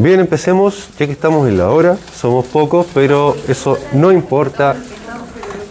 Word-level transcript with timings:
Bien, 0.00 0.20
empecemos, 0.20 0.90
ya 0.96 1.06
que 1.06 1.12
estamos 1.12 1.48
en 1.48 1.58
la 1.58 1.70
hora, 1.70 1.98
somos 2.14 2.46
pocos, 2.46 2.86
pero 2.94 3.36
eso 3.48 3.76
no 3.92 4.12
importa, 4.12 4.76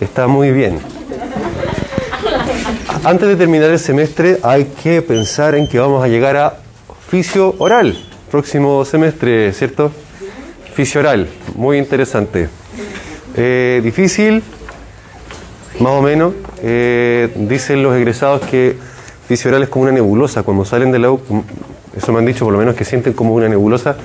está 0.02 0.28
muy 0.28 0.52
bien. 0.52 0.80
Antes 3.06 3.30
de 3.30 3.38
terminar 3.38 3.70
el 3.70 3.80
semestre 3.80 4.40
hay 4.44 4.66
que 4.66 5.02
pensar 5.02 5.56
en 5.56 5.66
que 5.66 5.80
vamos 5.80 6.04
a 6.04 6.10
llegar 6.10 6.36
a 6.36 6.58
fisio 7.10 7.56
oral, 7.60 7.98
próximo 8.30 8.84
semestre, 8.84 9.54
¿cierto? 9.54 9.94
Fisio 10.74 11.00
oral, 11.00 11.30
muy 11.56 11.78
interesante. 11.78 12.50
Eh, 13.34 13.80
difícil, 13.82 14.44
más 15.80 15.94
o 15.94 16.02
menos. 16.02 16.34
Eh, 16.62 17.32
dicen 17.34 17.82
los 17.82 17.96
egresados 17.96 18.42
que 18.42 18.76
fisio 19.26 19.52
oral 19.52 19.64
es 19.64 19.70
como 19.70 19.84
una 19.84 19.94
nebulosa. 19.94 20.44
Cuando 20.44 20.66
salen 20.66 20.92
de 20.92 21.00
la 21.00 21.16
eso 21.98 22.14
me 22.14 22.20
han 22.20 22.26
dicho 22.26 22.46
por 22.46 22.54
lo 22.54 22.60
menos 22.60 22.76
que 22.76 22.86
sienten 22.86 23.14
como 23.14 23.34
una 23.34 23.50
nebulosa. 23.50 23.96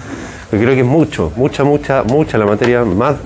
Yo 0.50 0.59
creo 0.59 0.74
que 0.74 0.80
es 0.80 0.86
mucho, 0.86 1.32
mucha, 1.36 1.64
mucha, 1.64 2.02
mucha 2.02 2.38
la 2.38 2.46
materia, 2.46 2.84
más, 2.84 3.16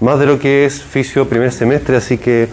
más 0.00 0.18
de 0.18 0.26
lo 0.26 0.38
que 0.38 0.64
es 0.64 0.82
fisio 0.82 1.28
primer 1.28 1.52
semestre. 1.52 1.96
Así 1.96 2.18
que, 2.18 2.48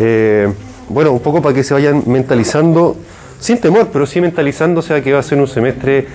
eh, 0.00 0.52
bueno, 0.88 1.12
un 1.12 1.20
poco 1.20 1.42
para 1.42 1.54
que 1.54 1.64
se 1.64 1.74
vayan 1.74 2.02
mentalizando, 2.06 2.96
sin 3.40 3.58
temor, 3.58 3.88
pero 3.92 4.06
sí 4.06 4.20
mentalizándose 4.20 4.94
a 4.94 5.02
que 5.02 5.12
va 5.12 5.18
a 5.18 5.22
ser 5.22 5.38
un 5.38 5.48
semestre 5.48 6.06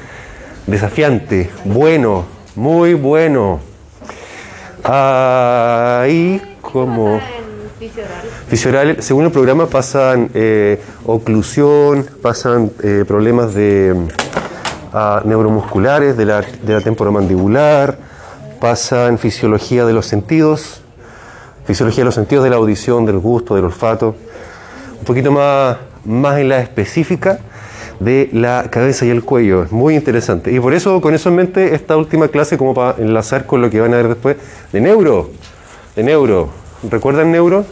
desafiante, 0.65 1.49
bueno, 1.65 2.25
muy 2.55 2.93
bueno. 2.93 3.59
Ahí, 4.83 6.41
como. 6.61 7.19
Fisioral, 8.47 9.03
según 9.03 9.25
el 9.25 9.31
programa 9.31 9.67
pasan 9.67 10.31
eh, 10.33 10.81
oclusión, 11.05 12.07
pasan 12.23 12.71
eh, 12.83 13.05
problemas 13.07 13.53
de 13.53 13.95
ah, 14.93 15.21
neuromusculares 15.23 16.17
de 16.17 16.25
la, 16.25 16.41
de 16.41 16.73
la 16.73 16.81
temporomandibular, 16.81 17.99
pasan 18.59 19.19
fisiología 19.19 19.85
de 19.85 19.93
los 19.93 20.07
sentidos, 20.07 20.81
fisiología 21.65 22.01
de 22.01 22.05
los 22.05 22.15
sentidos 22.15 22.43
de 22.45 22.49
la 22.49 22.55
audición, 22.55 23.05
del 23.05 23.19
gusto, 23.19 23.53
del 23.53 23.65
olfato, 23.65 24.15
un 24.97 25.05
poquito 25.05 25.31
más, 25.31 25.77
más 26.03 26.39
en 26.39 26.49
la 26.49 26.59
específica 26.59 27.39
de 27.99 28.29
la 28.33 28.69
cabeza 28.71 29.05
y 29.05 29.09
el 29.09 29.23
cuello. 29.23 29.63
Es 29.63 29.71
muy 29.71 29.95
interesante. 29.95 30.51
Y 30.51 30.59
por 30.59 30.73
eso, 30.73 30.99
con 30.99 31.13
eso 31.13 31.29
en 31.29 31.35
mente, 31.35 31.75
esta 31.75 31.95
última 31.95 32.27
clase, 32.27 32.57
como 32.57 32.73
para 32.73 32.99
enlazar 32.99 33.45
con 33.45 33.61
lo 33.61 33.69
que 33.69 33.81
van 33.81 33.93
a 33.93 33.97
ver 33.97 34.07
después, 34.07 34.37
de 34.73 34.81
neuro. 34.81 35.29
De 35.95 36.03
neuro. 36.03 36.66
¿Recuerdan 36.83 37.31
neuro? 37.31 37.65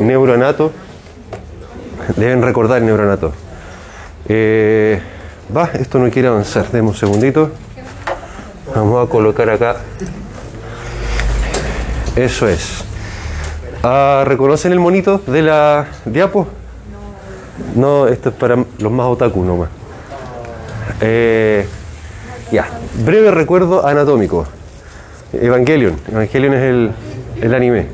Neuroanato. 0.00 0.72
Deben 2.16 2.42
recordar 2.42 2.82
neuroanato. 2.82 3.32
Eh, 4.28 5.00
va, 5.56 5.70
esto 5.74 5.98
no 5.98 6.10
quiere 6.10 6.28
avanzar. 6.28 6.70
Demos 6.70 6.94
un 6.94 6.98
segundito. 6.98 7.50
Vamos 8.74 9.06
a 9.06 9.10
colocar 9.10 9.48
acá. 9.48 9.76
Eso 12.14 12.48
es. 12.48 12.84
Ah, 13.82 14.24
¿Reconocen 14.26 14.72
el 14.72 14.80
monito 14.80 15.22
de 15.26 15.42
la 15.42 15.86
diapo? 16.04 16.48
No, 17.74 18.06
esto 18.08 18.28
es 18.28 18.34
para 18.34 18.56
los 18.78 18.92
más 18.92 19.06
otaku 19.06 19.42
nomás. 19.42 19.68
Eh, 21.00 21.66
ya, 22.52 22.68
breve 23.04 23.30
recuerdo 23.30 23.86
anatómico. 23.86 24.46
Evangelion. 25.32 25.98
Evangelion 26.10 26.54
es 26.54 26.62
el, 26.62 26.90
el 27.40 27.54
anime. 27.54 27.86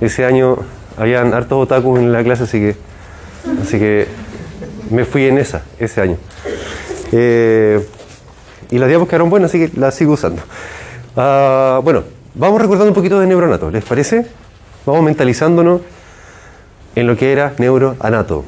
Ese 0.00 0.24
año 0.24 0.58
habían 0.96 1.34
hartos 1.34 1.62
otakus 1.62 1.98
en 1.98 2.12
la 2.12 2.22
clase, 2.22 2.44
así 2.44 2.58
que, 2.58 2.76
así 3.62 3.78
que 3.78 4.06
me 4.90 5.04
fui 5.04 5.26
en 5.26 5.38
esa, 5.38 5.62
ese 5.78 6.00
año. 6.00 6.16
Eh, 7.12 7.86
y 8.70 8.78
las 8.78 8.88
diapos 8.88 9.08
quedaron 9.08 9.30
buenas, 9.30 9.50
así 9.50 9.58
que 9.58 9.78
las 9.78 9.94
sigo 9.94 10.12
usando. 10.12 10.42
Ah, 11.16 11.80
bueno, 11.82 12.04
vamos 12.34 12.60
recordando 12.60 12.90
un 12.90 12.94
poquito 12.94 13.18
de 13.20 13.26
neuroanato, 13.26 13.70
¿les 13.70 13.84
parece? 13.84 14.26
Vamos 14.86 15.02
mentalizándonos 15.02 15.80
en 16.94 17.06
lo 17.06 17.16
que 17.16 17.32
era 17.32 17.54
neuroanato. 17.58 18.44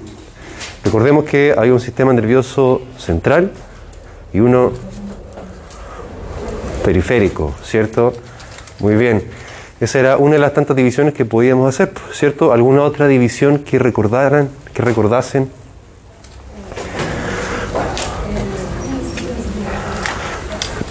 Recordemos 0.85 1.25
que 1.25 1.55
hay 1.57 1.71
un 1.71 1.81
sistema 1.81 2.13
nervioso 2.13 2.83
central 2.99 3.53
y 4.33 4.41
uno 4.41 4.73
periférico, 6.85 7.55
¿cierto? 7.63 8.13
Muy 8.81 8.97
bien. 8.97 9.23
Esa 9.83 9.99
era 9.99 10.17
una 10.17 10.35
de 10.35 10.39
las 10.39 10.55
tantas 10.55 10.77
divisiones 10.77 11.13
que 11.13 11.25
podíamos 11.25 11.69
hacer, 11.69 11.91
¿cierto? 12.13 12.53
¿Alguna 12.53 12.83
otra 12.83 13.09
división 13.09 13.59
que 13.59 13.81
recordaran, 13.81 14.49
que 14.73 14.81
recordasen? 14.81 15.51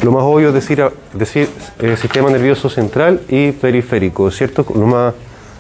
Lo 0.03 0.11
más 0.11 0.23
obvio 0.23 0.49
es 0.49 0.53
decir, 0.53 0.83
decir 1.13 1.47
eh, 1.79 1.95
sistema 1.95 2.29
nervioso 2.29 2.69
central 2.69 3.21
y 3.29 3.53
periférico, 3.53 4.29
¿cierto? 4.29 4.65
Lo 4.75 4.85
más 4.87 5.13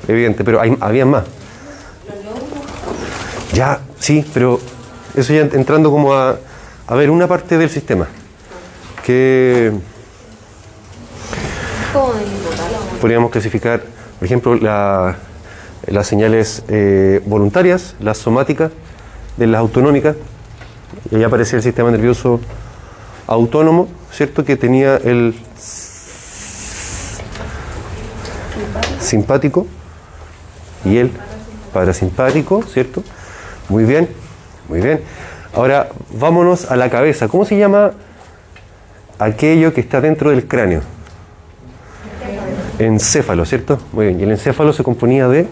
evidente, 0.09 0.43
pero 0.43 0.59
hay, 0.59 0.75
había 0.81 1.05
más. 1.05 1.23
Ya, 3.53 3.79
sí, 3.97 4.25
pero 4.33 4.59
eso 5.15 5.31
ya 5.31 5.39
entrando 5.39 5.89
como 5.89 6.13
a, 6.13 6.35
a 6.85 6.95
ver 6.95 7.09
una 7.09 7.29
parte 7.29 7.57
del 7.57 7.69
sistema 7.69 8.09
que 9.05 9.71
podríamos 13.01 13.31
clasificar, 13.31 13.81
por 14.19 14.25
ejemplo, 14.25 14.55
la, 14.55 15.17
las 15.87 16.07
señales 16.07 16.63
eh, 16.69 17.21
voluntarias, 17.25 17.95
las 17.99 18.19
somáticas, 18.19 18.71
de 19.35 19.47
las 19.47 19.59
autonómicas, 19.59 20.15
y 21.09 21.15
ahí 21.15 21.23
aparecía 21.23 21.57
el 21.57 21.63
sistema 21.63 21.89
nervioso 21.91 22.39
autónomo, 23.27 23.89
¿cierto? 24.11 24.45
Que 24.45 24.55
tenía 24.55 24.97
el 24.97 25.35
simpático 28.99 29.65
y 30.85 30.97
el 30.97 31.11
parasimpático, 31.73 32.61
¿cierto? 32.63 33.03
Muy 33.67 33.83
bien, 33.83 34.09
muy 34.69 34.79
bien. 34.79 35.01
Ahora 35.53 35.89
vámonos 36.11 36.69
a 36.69 36.75
la 36.75 36.89
cabeza. 36.89 37.27
¿Cómo 37.27 37.45
se 37.45 37.57
llama 37.57 37.91
aquello 39.17 39.73
que 39.73 39.81
está 39.81 40.01
dentro 40.01 40.29
del 40.29 40.47
cráneo? 40.47 40.81
Encéfalo, 42.81 43.45
¿cierto? 43.45 43.79
Muy 43.93 44.07
bien. 44.07 44.19
Y 44.19 44.23
el 44.23 44.31
encéfalo 44.31 44.73
se 44.73 44.81
componía 44.81 45.27
de. 45.27 45.45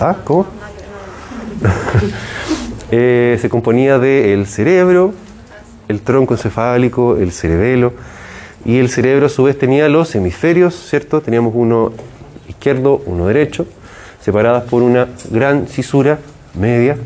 ¿Ah? 0.00 0.16
¿Cómo? 0.24 0.46
eh, 2.90 3.38
se 3.38 3.48
componía 3.50 3.98
del 3.98 4.46
cerebro, 4.46 5.12
el 5.88 6.00
tronco 6.00 6.32
encefálico, 6.32 7.18
el 7.18 7.32
cerebelo. 7.32 7.92
Y 8.64 8.78
el 8.78 8.88
cerebro 8.88 9.26
a 9.26 9.28
su 9.28 9.42
vez 9.42 9.58
tenía 9.58 9.90
los 9.90 10.14
hemisferios, 10.14 10.74
¿cierto? 10.88 11.20
Teníamos 11.20 11.52
uno 11.54 11.92
izquierdo, 12.48 13.02
uno 13.04 13.26
derecho 13.26 13.66
separadas 14.22 14.62
por 14.62 14.82
una 14.82 15.06
gran 15.30 15.66
cisura 15.66 16.18
media, 16.54 16.96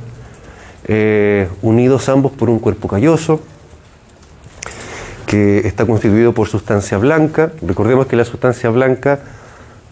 eh, 0.87 1.49
unidos 1.63 2.09
ambos 2.09 2.31
por 2.31 2.49
un 2.49 2.61
cuerpo 2.61 2.87
calloso, 2.87 3.41
que 5.29 5.59
está 5.59 5.85
constituido 5.85 6.33
por 6.33 6.49
sustancia 6.49 6.97
blanca. 6.97 7.53
Recordemos 7.61 8.07
que 8.07 8.17
la 8.17 8.25
sustancia 8.25 8.71
blanca 8.71 9.21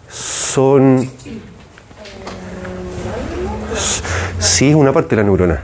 son... 0.09 1.09
Sí, 4.39 4.69
es 4.69 4.75
una 4.75 4.91
parte 4.91 5.15
de 5.15 5.21
la 5.21 5.23
neurona. 5.23 5.61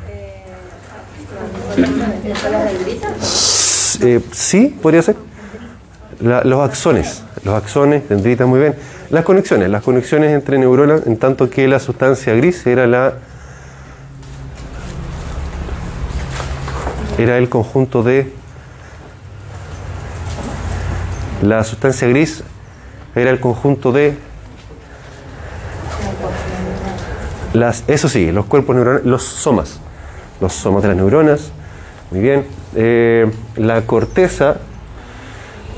Eh, 4.02 4.22
sí, 4.32 4.78
podría 4.82 5.02
ser. 5.02 5.16
Los 6.22 6.62
axones, 6.62 7.24
los 7.44 7.56
axones, 7.56 8.08
dendritas, 8.08 8.48
muy 8.48 8.60
bien. 8.60 8.76
Las 9.10 9.26
conexiones, 9.26 9.70
las 9.70 9.82
conexiones 9.82 10.32
entre 10.32 10.60
neuronas, 10.60 11.08
en 11.08 11.18
tanto 11.18 11.50
que 11.50 11.68
la 11.68 11.80
sustancia 11.80 12.34
gris 12.36 12.66
era 12.68 12.86
la 12.86 13.16
era 17.18 17.38
el 17.38 17.50
conjunto 17.50 18.04
de 18.04 18.43
la 21.44 21.64
sustancia 21.64 22.08
gris 22.08 22.44
era 23.16 23.30
el 23.30 23.40
conjunto 23.40 23.92
de 23.92 24.16
las 27.54 27.84
eso 27.88 28.10
sí, 28.10 28.32
los 28.32 28.46
cuerpos 28.46 28.76
neuronales, 28.76 29.06
los 29.06 29.24
somas, 29.24 29.80
los 30.42 30.54
somas 30.54 30.82
de 30.82 30.88
las 30.90 30.98
neuronas, 30.98 31.52
muy 32.10 32.22
bien. 32.22 32.46
Eh, 32.76 33.30
la 33.58 33.82
corteza 33.86 34.58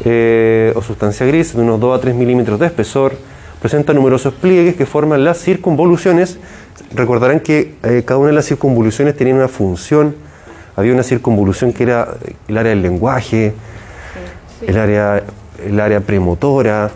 eh, 0.05 0.71
o 0.75 0.81
sustancia 0.81 1.25
gris 1.25 1.53
de 1.55 1.61
unos 1.61 1.79
2 1.79 1.97
a 1.97 2.01
3 2.01 2.15
milímetros 2.15 2.59
de 2.59 2.67
espesor, 2.67 3.17
presenta 3.59 3.91
numerosos 3.91 4.33
pliegues 4.35 4.75
que 4.75 4.85
forman 4.85 5.23
las 5.23 5.39
circunvoluciones. 5.39 6.37
Recordarán 6.93 7.39
que 7.39 7.75
eh, 7.83 8.03
cada 8.05 8.19
una 8.19 8.27
de 8.27 8.35
las 8.35 8.45
circunvoluciones 8.45 9.17
tenía 9.17 9.33
una 9.33 9.47
función. 9.47 10.15
Había 10.75 10.93
una 10.93 11.03
circunvolución 11.03 11.73
que 11.73 11.83
era 11.83 12.15
el 12.47 12.57
área 12.57 12.69
del 12.69 12.83
lenguaje, 12.83 13.53
el, 14.61 14.77
área, 14.77 15.23
el 15.65 15.79
área 15.79 15.99
premotora, 16.01 16.91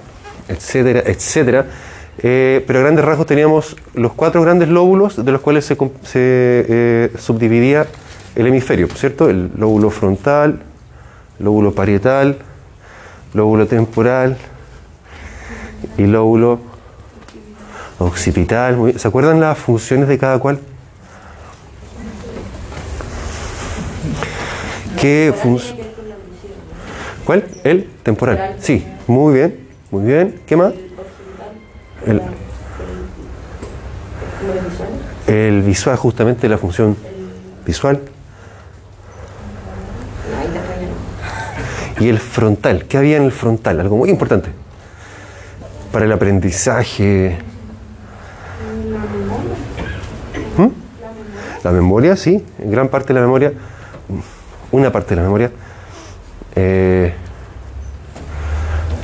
etcétera, 0.47 1.03
etcétera. 1.05 1.65
Eh, 2.21 2.63
pero 2.67 2.79
a 2.79 2.81
grandes 2.81 3.05
rasgos 3.05 3.25
teníamos 3.25 3.75
los 3.93 4.13
cuatro 4.13 4.41
grandes 4.41 4.67
lóbulos 4.67 5.23
de 5.23 5.31
los 5.31 5.41
cuales 5.41 5.65
se, 5.65 5.77
se 6.03 7.11
subdividía 7.17 7.87
el 8.35 8.47
hemisferio, 8.47 8.87
¿cierto? 8.89 9.29
El 9.29 9.51
lóbulo 9.57 9.89
frontal, 9.89 10.59
lóbulo 11.39 11.73
parietal, 11.73 12.37
lóbulo 13.33 13.67
temporal 13.67 14.37
y 15.97 16.03
lóbulo 16.03 16.59
occipital. 17.99 18.93
¿Se 18.97 19.07
acuerdan 19.07 19.39
las 19.39 19.57
funciones 19.57 20.07
de 20.07 20.17
cada 20.17 20.39
cual? 20.39 20.59
¿Qué 24.99 25.33
función? 25.41 25.78
¿Cuál? 27.29 27.45
El 27.63 27.87
temporal. 28.01 28.55
Sí, 28.57 28.83
muy 29.05 29.35
bien, 29.35 29.59
muy 29.91 30.03
bien. 30.03 30.41
¿Qué 30.47 30.55
más? 30.55 30.73
El, 32.03 32.19
el 35.27 35.61
visual, 35.61 35.95
justamente 35.95 36.49
la 36.49 36.57
función 36.57 36.97
visual. 37.67 38.01
Y 41.99 42.09
el 42.09 42.17
frontal, 42.17 42.85
¿qué 42.85 42.97
había 42.97 43.17
en 43.17 43.25
el 43.25 43.31
frontal? 43.31 43.79
Algo 43.79 43.95
muy 43.95 44.09
importante 44.09 44.49
para 45.91 46.05
el 46.05 46.11
aprendizaje. 46.11 47.37
¿Mm? 50.57 50.67
La 51.63 51.71
memoria, 51.71 52.15
sí, 52.15 52.43
en 52.57 52.71
gran 52.71 52.87
parte 52.87 53.09
de 53.09 53.19
la 53.19 53.21
memoria, 53.27 53.53
una 54.71 54.91
parte 54.91 55.11
de 55.11 55.17
la 55.17 55.21
memoria, 55.21 55.51
eh, 56.55 57.13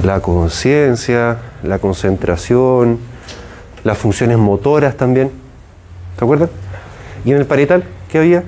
la 0.04 0.20
conciencia, 0.20 1.38
la 1.64 1.80
concentración, 1.80 3.00
las 3.84 3.98
funciones 3.98 4.38
motoras 4.38 4.96
también. 4.96 5.32
¿Se 6.18 6.24
acuerdan? 6.24 6.50
Y 7.24 7.32
en 7.32 7.38
el 7.38 7.46
parietal, 7.46 7.84
¿qué 8.10 8.20
había? 8.20 8.44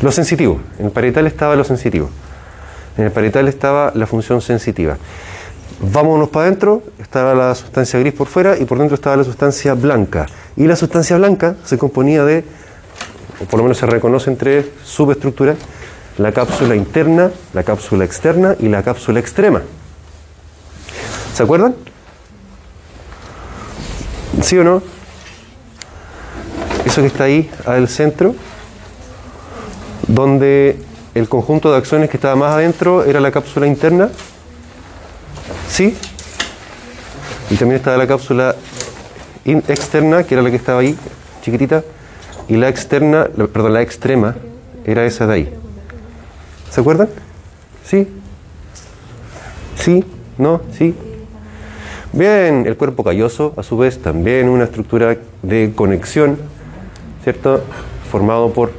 Lo 0.00 0.12
sensitivo. 0.12 0.60
En 0.78 0.86
el 0.86 0.92
parietal 0.92 1.26
estaba 1.26 1.56
lo 1.56 1.64
sensitivo. 1.64 2.08
En 2.96 3.04
el 3.04 3.10
parietal 3.10 3.48
estaba 3.48 3.92
la 3.94 4.06
función 4.06 4.40
sensitiva. 4.40 4.96
Vámonos 5.80 6.28
para 6.28 6.46
adentro, 6.46 6.82
estaba 7.00 7.34
la 7.34 7.54
sustancia 7.54 7.98
gris 8.00 8.12
por 8.12 8.26
fuera 8.26 8.58
y 8.58 8.64
por 8.64 8.78
dentro 8.78 8.96
estaba 8.96 9.16
la 9.16 9.24
sustancia 9.24 9.74
blanca. 9.74 10.26
Y 10.56 10.66
la 10.66 10.74
sustancia 10.74 11.16
blanca 11.16 11.56
se 11.64 11.78
componía 11.78 12.24
de, 12.24 12.44
o 13.40 13.44
por 13.44 13.58
lo 13.58 13.64
menos 13.64 13.78
se 13.78 13.86
reconoce 13.86 14.30
entre 14.30 14.70
subestructuras, 14.84 15.56
la 16.18 16.32
cápsula 16.32 16.74
interna, 16.74 17.30
la 17.54 17.62
cápsula 17.62 18.04
externa 18.04 18.56
y 18.58 18.68
la 18.68 18.82
cápsula 18.82 19.20
extrema. 19.20 19.62
¿Se 21.34 21.42
acuerdan? 21.42 21.76
¿Sí 24.42 24.58
o 24.58 24.64
no? 24.64 24.82
Eso 26.84 27.00
que 27.00 27.06
está 27.06 27.24
ahí 27.24 27.50
al 27.64 27.88
centro, 27.88 28.34
donde 30.08 30.76
el 31.14 31.28
conjunto 31.28 31.70
de 31.70 31.78
acciones 31.78 32.10
que 32.10 32.16
estaba 32.16 32.34
más 32.34 32.54
adentro 32.54 33.04
era 33.04 33.20
la 33.20 33.30
cápsula 33.30 33.66
interna. 33.66 34.10
¿Sí? 35.68 35.96
Y 37.50 37.56
también 37.56 37.76
estaba 37.76 37.96
la 37.96 38.06
cápsula 38.06 38.56
externa, 39.44 40.24
que 40.24 40.34
era 40.34 40.42
la 40.42 40.50
que 40.50 40.56
estaba 40.56 40.80
ahí, 40.80 40.96
chiquitita, 41.42 41.82
y 42.48 42.56
la 42.56 42.68
externa, 42.68 43.28
perdón, 43.52 43.74
la 43.74 43.82
extrema 43.82 44.36
era 44.84 45.04
esa 45.04 45.26
de 45.26 45.34
ahí. 45.34 45.54
¿Se 46.70 46.80
acuerdan? 46.80 47.08
¿Sí? 47.84 48.08
¿Sí? 49.76 50.04
¿No? 50.38 50.62
¿Sí? 50.72 50.94
Bien, 52.12 52.66
el 52.66 52.76
cuerpo 52.76 53.04
calloso, 53.04 53.52
a 53.58 53.62
su 53.62 53.76
vez, 53.76 54.00
también 54.00 54.48
una 54.48 54.64
estructura 54.64 55.18
de 55.42 55.72
conexión, 55.74 56.38
¿cierto? 57.22 57.62
Formado 58.10 58.52
por 58.52 58.72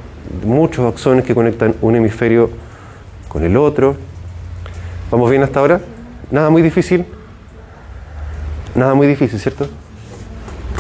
muchos 0.44 0.92
axones 0.92 1.26
que 1.26 1.36
conectan 1.36 1.76
un 1.82 1.96
hemisferio 1.96 2.50
con 3.28 3.44
el 3.44 3.56
otro. 3.56 3.96
¿Vamos 5.12 5.30
bien 5.30 5.44
hasta 5.44 5.60
ahora? 5.60 5.80
Nada 6.32 6.50
muy 6.50 6.64
difícil. 6.64 7.06
Nada 8.74 8.96
muy 8.96 9.06
difícil, 9.06 9.40
¿cierto? 9.40 9.68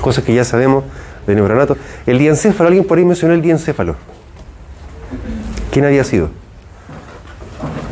Cosas 0.02 0.24
que 0.24 0.34
ya 0.34 0.44
sabemos 0.44 0.84
de 1.30 1.36
neuronato. 1.36 1.78
El 2.06 2.18
diencéfalo, 2.18 2.68
alguien 2.68 2.86
por 2.86 2.98
ahí 2.98 3.06
mencionó 3.06 3.34
el 3.34 3.42
diencéfalo. 3.42 3.96
¿Quién 5.72 5.86
había 5.86 6.04
sido? 6.04 6.30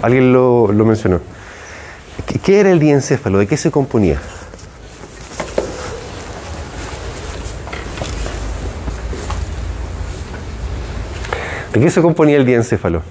Alguien 0.02 0.34
lo, 0.34 0.72
lo 0.72 0.86
mencionó. 0.86 1.22
¿Qué 2.44 2.60
era 2.60 2.72
el 2.72 2.80
diencéfalo? 2.80 3.40
¿De 3.40 3.48
qué 3.48 3.58
se 3.58 3.72
componía? 3.72 4.20
¿De 11.74 11.80
qué 11.80 11.90
se 11.92 12.02
componía 12.02 12.38
el 12.38 12.46
diencéfalo? 12.46 13.02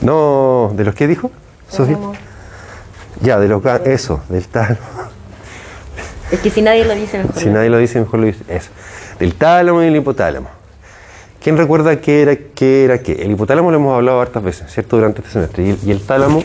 No, 0.00 0.72
¿de 0.74 0.84
los 0.84 0.94
qué 0.94 1.06
dijo? 1.06 1.30
Sofía? 1.68 1.98
Ya, 3.22 3.38
de 3.38 3.48
los 3.48 3.62
eso, 3.84 4.22
del 4.28 4.46
tálamo. 4.48 4.99
Es 6.30 6.40
que 6.40 6.50
si 6.50 6.62
nadie 6.62 6.84
lo 6.84 6.94
dice 6.94 7.18
mejor. 7.18 7.38
Si 7.38 7.48
nadie 7.48 7.70
lo 7.70 7.78
dice 7.78 8.00
mejor 8.00 8.20
lo 8.20 8.26
dice. 8.26 8.44
Eso. 8.48 8.70
Del 9.18 9.34
tálamo 9.34 9.82
y 9.82 9.86
el 9.86 9.96
hipotálamo. 9.96 10.48
¿Quién 11.42 11.56
recuerda 11.56 12.00
qué 12.00 12.22
era 12.22 12.36
qué 12.36 12.84
era 12.84 12.98
qué? 12.98 13.12
El 13.12 13.32
hipotálamo 13.32 13.70
lo 13.70 13.76
hemos 13.76 13.94
hablado 13.94 14.20
hartas 14.20 14.42
veces, 14.42 14.70
¿cierto? 14.72 14.96
Durante 14.96 15.20
este 15.20 15.32
semestre. 15.32 15.64
¿Y 15.64 15.70
el, 15.70 15.78
y 15.84 15.90
el 15.90 16.02
tálamo? 16.02 16.44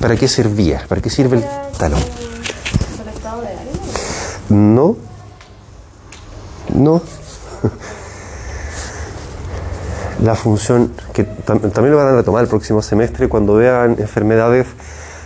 ¿Para 0.00 0.16
qué 0.16 0.26
servía? 0.28 0.84
¿Para 0.88 1.00
qué 1.00 1.10
sirve 1.10 1.36
el 1.38 1.44
tálamo? 1.78 2.02
No. 4.48 4.96
No 6.74 7.02
la 10.22 10.34
función 10.36 10.92
que 11.12 11.24
también 11.24 11.90
lo 11.90 11.96
van 11.96 12.08
a 12.08 12.16
retomar 12.16 12.44
el 12.44 12.48
próximo 12.48 12.80
semestre 12.80 13.28
cuando 13.28 13.54
vean 13.54 13.96
enfermedades 13.98 14.66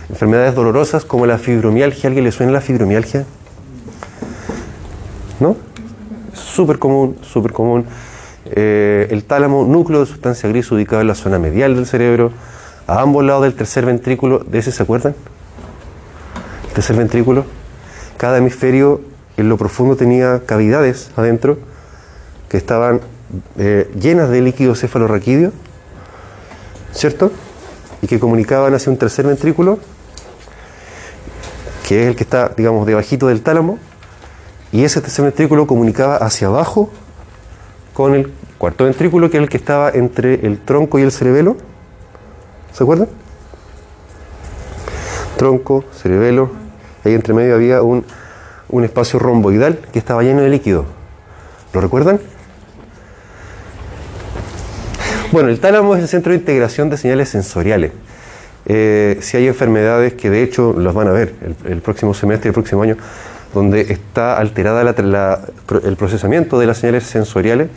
enfermedades 0.09 0.55
dolorosas 0.55 1.05
como 1.05 1.25
la 1.25 1.37
fibromialgia. 1.37 2.07
¿Alguien 2.07 2.25
le 2.25 2.31
suena 2.31 2.51
la 2.51 2.61
fibromialgia? 2.61 3.25
¿No? 5.39 5.55
Súper 6.33 6.79
común, 6.79 7.17
súper 7.21 7.51
común. 7.51 7.85
Eh, 8.45 9.07
el 9.11 9.23
tálamo, 9.23 9.65
núcleo 9.65 9.99
de 10.01 10.05
sustancia 10.05 10.47
gris 10.49 10.71
ubicado 10.71 11.01
en 11.01 11.07
la 11.07 11.15
zona 11.15 11.39
medial 11.39 11.75
del 11.75 11.85
cerebro, 11.85 12.31
a 12.87 13.01
ambos 13.01 13.25
lados 13.25 13.43
del 13.43 13.53
tercer 13.53 13.85
ventrículo. 13.85 14.39
¿De 14.39 14.59
ese 14.59 14.71
se 14.71 14.83
acuerdan? 14.83 15.15
El 16.69 16.73
tercer 16.73 16.95
ventrículo. 16.95 17.45
Cada 18.17 18.37
hemisferio 18.37 19.01
en 19.35 19.49
lo 19.49 19.57
profundo 19.57 19.95
tenía 19.95 20.41
cavidades 20.45 21.11
adentro 21.15 21.57
que 22.49 22.57
estaban 22.57 23.01
eh, 23.57 23.89
llenas 23.99 24.29
de 24.29 24.41
líquido 24.41 24.73
cefalorraquídeo, 24.73 25.51
¿cierto? 26.93 27.31
Y 28.01 28.07
que 28.07 28.19
comunicaban 28.19 28.73
hacia 28.73 28.91
un 28.91 28.97
tercer 28.97 29.27
ventrículo, 29.27 29.79
que 31.87 32.01
es 32.01 32.07
el 32.09 32.17
que 32.17 32.23
está, 32.23 32.49
digamos, 32.49 32.85
debajito 32.85 33.27
del 33.27 33.41
tálamo, 33.41 33.79
y 34.73 34.83
ese 34.83 34.99
tercer 34.99 35.23
ventrículo 35.23 35.67
comunicaba 35.67 36.17
hacia 36.17 36.47
abajo 36.47 36.91
con 37.93 38.13
el 38.13 38.29
cuarto 38.57 38.83
ventrículo, 38.83 39.29
que 39.29 39.37
es 39.37 39.43
el 39.43 39.47
que 39.47 39.55
estaba 39.55 39.89
entre 39.91 40.45
el 40.45 40.59
tronco 40.59 40.99
y 40.99 41.03
el 41.03 41.13
cerebelo. 41.13 41.55
¿Se 42.73 42.83
acuerdan? 42.83 43.07
Tronco, 45.37 45.85
cerebelo, 45.93 46.51
ahí 47.05 47.13
entre 47.13 47.33
medio 47.33 47.55
había 47.55 47.81
un, 47.81 48.03
un 48.67 48.83
espacio 48.83 49.17
romboidal 49.17 49.79
que 49.93 49.99
estaba 49.99 50.23
lleno 50.23 50.41
de 50.41 50.49
líquido. 50.49 50.83
¿Lo 51.71 51.79
recuerdan? 51.79 52.19
Bueno, 55.31 55.47
el 55.47 55.61
tálamo 55.61 55.95
es 55.95 56.01
el 56.01 56.09
centro 56.09 56.33
de 56.33 56.39
integración 56.39 56.89
de 56.89 56.97
señales 56.97 57.29
sensoriales. 57.29 57.93
Eh, 58.69 59.17
si 59.21 59.37
hay 59.37 59.47
enfermedades 59.47 60.13
que 60.13 60.29
de 60.29 60.43
hecho 60.43 60.75
las 60.77 60.93
van 60.93 61.07
a 61.07 61.11
ver 61.11 61.33
el, 61.65 61.79
próximo 61.79 62.13
semestre, 62.13 62.49
el 62.49 62.53
próximo 62.53 62.83
año, 62.83 62.97
donde 63.53 63.81
está 63.81 64.37
alterada 64.37 64.81
el 65.83 65.95
procesamiento 65.95 66.59
de 66.59 66.67
las 66.67 66.79
señales 66.79 67.05
sensoriales, 67.05 67.69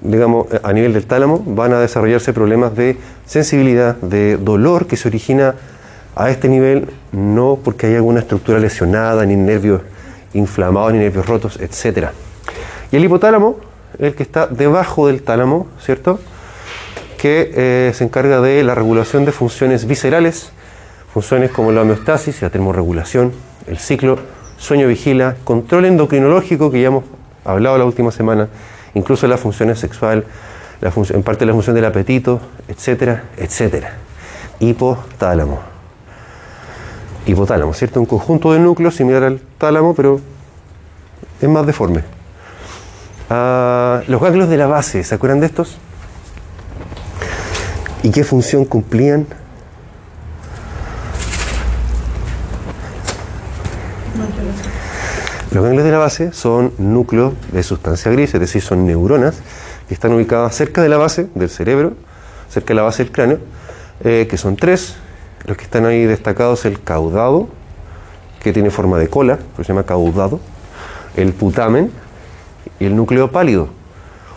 digamos, 0.00 0.46
a 0.62 0.72
nivel 0.72 0.94
del 0.94 1.04
tálamo, 1.04 1.42
van 1.46 1.74
a 1.74 1.80
desarrollarse 1.80 2.32
problemas 2.32 2.74
de 2.74 2.96
sensibilidad, 3.26 3.96
de 3.96 4.38
dolor 4.38 4.86
que 4.86 4.96
se 4.96 5.08
origina 5.08 5.54
a 6.16 6.30
este 6.30 6.48
nivel, 6.48 6.88
no 7.12 7.58
porque 7.62 7.86
haya 7.86 7.96
alguna 7.96 8.20
estructura 8.20 8.58
lesionada, 8.58 9.26
ni 9.26 9.36
nervios 9.36 9.82
inflamados, 10.32 10.94
ni 10.94 10.98
nervios 10.98 11.26
rotos, 11.26 11.60
etc. 11.60 12.08
Y 12.90 12.96
el 12.96 13.04
hipotálamo, 13.04 13.58
el 13.98 14.14
que 14.14 14.22
está 14.22 14.46
debajo 14.46 15.08
del 15.08 15.22
tálamo, 15.22 15.68
¿cierto? 15.78 16.20
Que 17.20 17.52
eh, 17.54 17.92
se 17.94 18.04
encarga 18.04 18.40
de 18.40 18.64
la 18.64 18.74
regulación 18.74 19.26
de 19.26 19.32
funciones 19.32 19.86
viscerales, 19.86 20.52
funciones 21.12 21.50
como 21.50 21.70
la 21.70 21.82
homeostasis, 21.82 22.40
la 22.40 22.48
termorregulación, 22.48 23.32
el 23.66 23.76
ciclo, 23.76 24.18
sueño 24.56 24.88
vigila, 24.88 25.36
control 25.44 25.84
endocrinológico 25.84 26.70
que 26.70 26.80
ya 26.80 26.86
hemos 26.86 27.04
hablado 27.44 27.76
la 27.76 27.84
última 27.84 28.10
semana, 28.10 28.48
incluso 28.94 29.26
las 29.26 29.38
funciones 29.38 29.78
sexual, 29.78 30.24
la 30.80 30.90
en 31.10 31.22
parte 31.22 31.44
la 31.44 31.52
función 31.52 31.76
del 31.76 31.84
apetito, 31.84 32.40
etcétera, 32.68 33.24
etcétera. 33.36 33.92
Hipotálamo. 34.58 35.60
Hipotálamo, 37.26 37.74
¿cierto? 37.74 38.00
Un 38.00 38.06
conjunto 38.06 38.54
de 38.54 38.60
núcleos 38.60 38.94
similar 38.94 39.24
al 39.24 39.40
tálamo, 39.58 39.94
pero 39.94 40.22
es 41.38 41.48
más 41.50 41.66
deforme. 41.66 42.02
Ah, 43.28 44.00
los 44.06 44.22
ganglios 44.22 44.48
de 44.48 44.56
la 44.56 44.66
base, 44.66 45.04
¿se 45.04 45.14
acuerdan 45.14 45.40
de 45.40 45.46
estos? 45.46 45.76
¿Y 48.02 48.10
qué 48.10 48.24
función 48.24 48.64
cumplían? 48.64 49.26
Los 55.50 55.64
ganglios 55.64 55.84
de 55.84 55.90
la 55.90 55.98
base 55.98 56.32
son 56.32 56.72
núcleos 56.78 57.34
de 57.52 57.62
sustancia 57.62 58.10
gris, 58.10 58.32
es 58.32 58.40
decir, 58.40 58.62
son 58.62 58.86
neuronas 58.86 59.40
que 59.88 59.94
están 59.94 60.12
ubicadas 60.14 60.54
cerca 60.54 60.80
de 60.80 60.88
la 60.88 60.96
base 60.96 61.28
del 61.34 61.50
cerebro, 61.50 61.94
cerca 62.48 62.68
de 62.68 62.74
la 62.76 62.82
base 62.82 63.02
del 63.02 63.12
cráneo, 63.12 63.38
eh, 64.02 64.26
que 64.30 64.38
son 64.38 64.56
tres. 64.56 64.96
Los 65.44 65.56
que 65.56 65.64
están 65.64 65.84
ahí 65.84 66.06
destacados 66.06 66.64
el 66.64 66.80
caudado, 66.80 67.48
que 68.42 68.52
tiene 68.52 68.70
forma 68.70 68.98
de 68.98 69.08
cola, 69.08 69.40
se 69.56 69.64
llama 69.64 69.82
caudado, 69.82 70.40
el 71.16 71.32
putamen 71.32 71.90
y 72.78 72.86
el 72.86 72.96
núcleo 72.96 73.30
pálido, 73.30 73.68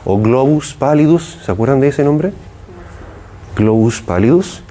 o 0.04 0.20
globus 0.20 0.74
pallidus, 0.74 1.40
¿se 1.46 1.52
acuerdan 1.52 1.80
de 1.80 1.90
ese 1.90 2.04
nombre? 2.04 2.34
Globus 3.56 4.02
pallidus. 4.02 4.64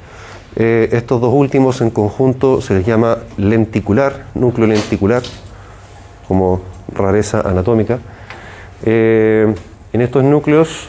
Eh, 0.56 0.90
estos 0.92 1.20
dos 1.20 1.32
últimos 1.32 1.80
en 1.80 1.90
conjunto 1.90 2.60
se 2.60 2.74
les 2.74 2.86
llama 2.86 3.18
lenticular, 3.36 4.26
núcleo 4.34 4.66
lenticular, 4.66 5.22
como 6.28 6.60
rareza 6.94 7.40
anatómica. 7.40 7.98
Eh, 8.84 9.54
en 9.92 10.00
estos 10.00 10.24
núcleos 10.24 10.88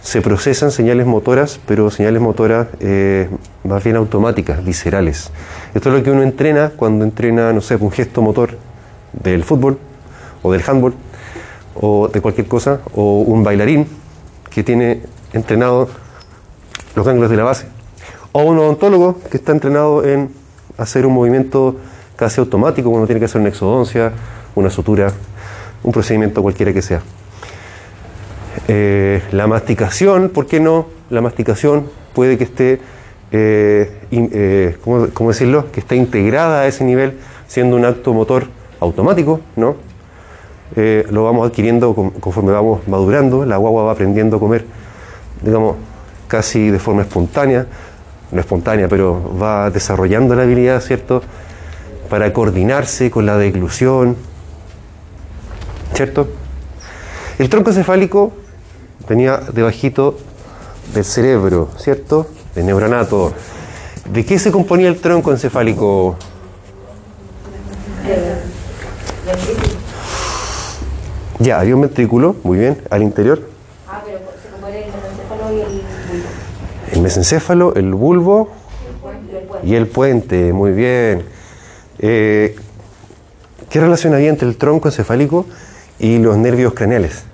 se 0.00 0.20
procesan 0.20 0.72
señales 0.72 1.06
motoras, 1.06 1.60
pero 1.66 1.90
señales 1.90 2.20
motoras 2.20 2.66
eh, 2.80 3.28
más 3.62 3.84
bien 3.84 3.96
automáticas, 3.96 4.64
viscerales. 4.64 5.30
Esto 5.74 5.90
es 5.90 5.96
lo 5.96 6.02
que 6.02 6.10
uno 6.10 6.22
entrena 6.22 6.72
cuando 6.74 7.04
entrena, 7.04 7.52
no 7.52 7.60
sé, 7.60 7.76
un 7.76 7.92
gesto 7.92 8.20
motor 8.20 8.58
del 9.12 9.44
fútbol 9.44 9.78
o 10.42 10.50
del 10.50 10.62
handball 10.66 10.94
o 11.74 12.08
de 12.08 12.20
cualquier 12.20 12.48
cosa, 12.48 12.80
o 12.94 13.20
un 13.20 13.44
bailarín 13.44 13.86
que 14.50 14.62
tiene 14.62 15.00
entrenado 15.32 15.88
los 16.94 17.06
ganglios 17.06 17.30
de 17.30 17.36
la 17.36 17.44
base, 17.44 17.66
o 18.32 18.42
un 18.42 18.58
odontólogo 18.58 19.18
que 19.30 19.36
está 19.36 19.52
entrenado 19.52 20.04
en 20.04 20.30
hacer 20.78 21.06
un 21.06 21.14
movimiento 21.14 21.76
casi 22.16 22.40
automático 22.40 22.90
cuando 22.90 23.06
tiene 23.06 23.18
que 23.18 23.26
hacer 23.26 23.40
una 23.40 23.50
exodoncia, 23.50 24.12
una 24.54 24.70
sutura, 24.70 25.12
un 25.82 25.92
procedimiento 25.92 26.42
cualquiera 26.42 26.72
que 26.72 26.82
sea. 26.82 27.02
Eh, 28.68 29.22
la 29.32 29.46
masticación, 29.46 30.28
¿por 30.28 30.46
qué 30.46 30.60
no? 30.60 30.86
La 31.10 31.20
masticación 31.20 31.88
puede 32.14 32.38
que 32.38 32.44
esté, 32.44 32.80
eh, 33.32 34.00
eh, 34.10 34.76
¿cómo, 34.84 35.28
decirlo? 35.28 35.70
Que 35.72 35.80
esté 35.80 35.96
integrada 35.96 36.60
a 36.60 36.66
ese 36.66 36.84
nivel, 36.84 37.18
siendo 37.48 37.76
un 37.76 37.84
acto 37.84 38.12
motor 38.12 38.46
automático, 38.80 39.40
¿no? 39.56 39.76
lo 40.74 41.24
vamos 41.24 41.46
adquiriendo 41.46 41.94
conforme 41.94 42.50
vamos 42.50 42.88
madurando, 42.88 43.44
la 43.44 43.58
guagua 43.58 43.82
va 43.82 43.92
aprendiendo 43.92 44.38
a 44.38 44.40
comer, 44.40 44.64
digamos, 45.42 45.76
casi 46.32 46.70
de 46.70 46.78
forma 46.78 47.02
espontánea, 47.02 47.66
no 48.30 48.40
espontánea, 48.40 48.88
pero 48.88 49.36
va 49.38 49.68
desarrollando 49.68 50.34
la 50.34 50.44
habilidad, 50.44 50.80
¿cierto?, 50.80 51.22
para 52.08 52.32
coordinarse 52.32 53.10
con 53.10 53.26
la 53.26 53.36
deglución, 53.36 54.16
¿cierto? 55.92 56.28
El 57.38 57.50
tronco 57.50 57.70
cefálico 57.70 58.32
venía 59.06 59.42
debajito 59.52 60.16
del 60.94 61.04
cerebro, 61.04 61.68
¿cierto? 61.76 62.26
De 62.54 62.62
neuronato. 62.62 63.34
¿De 64.10 64.24
qué 64.24 64.38
se 64.38 64.50
componía 64.50 64.88
el 64.88 65.02
tronco 65.02 65.32
encefálico? 65.32 66.16
Ya, 71.40 71.60
había 71.60 71.74
un 71.74 71.82
ventrículo, 71.82 72.36
muy 72.42 72.56
bien, 72.58 72.80
al 72.88 73.02
interior. 73.02 73.52
Ah, 73.86 74.00
pero 74.04 74.18
se 74.42 74.48
compone 74.48 74.78
el 74.78 74.92
mesencéfalo 74.92 75.52
y 75.52 75.60
el 75.60 75.66
bulbo. 75.66 76.28
El 76.91 76.91
mesencéfalo, 77.02 77.74
el 77.74 77.92
bulbo 77.94 78.48
y 79.64 79.74
el 79.74 79.86
puente, 79.86 80.52
muy 80.52 80.72
bien. 80.72 81.24
Eh, 81.98 82.56
¿Qué 83.68 83.80
relación 83.80 84.14
había 84.14 84.28
entre 84.28 84.48
el 84.48 84.56
tronco 84.56 84.88
encefálico 84.88 85.46
y 85.98 86.18
los 86.18 86.36
nervios 86.36 86.74
craneales? 86.74 87.24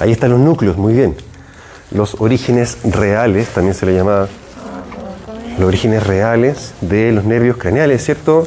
Ahí 0.00 0.12
están 0.12 0.30
los 0.30 0.40
núcleos, 0.40 0.76
muy 0.76 0.94
bien. 0.94 1.16
Los 1.90 2.20
orígenes 2.20 2.78
reales, 2.84 3.48
también 3.48 3.74
se 3.74 3.86
le 3.86 3.94
llama 3.94 4.28
los 5.58 5.68
orígenes 5.68 6.04
reales 6.06 6.72
de 6.80 7.12
los 7.12 7.24
nervios 7.24 7.56
craneales, 7.56 8.04
¿cierto? 8.04 8.46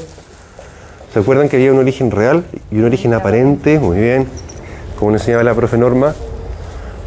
¿Se 1.16 1.22
acuerdan 1.22 1.48
que 1.48 1.56
había 1.56 1.72
un 1.72 1.80
origen 1.80 2.12
real 2.12 2.44
y 2.70 2.80
un 2.80 2.84
origen 2.84 3.14
aparente? 3.14 3.80
Muy 3.80 3.98
bien. 3.98 4.28
Como 5.00 5.12
nos 5.12 5.22
enseñaba 5.22 5.46
la 5.46 5.54
profe 5.54 5.78
Norma. 5.78 6.14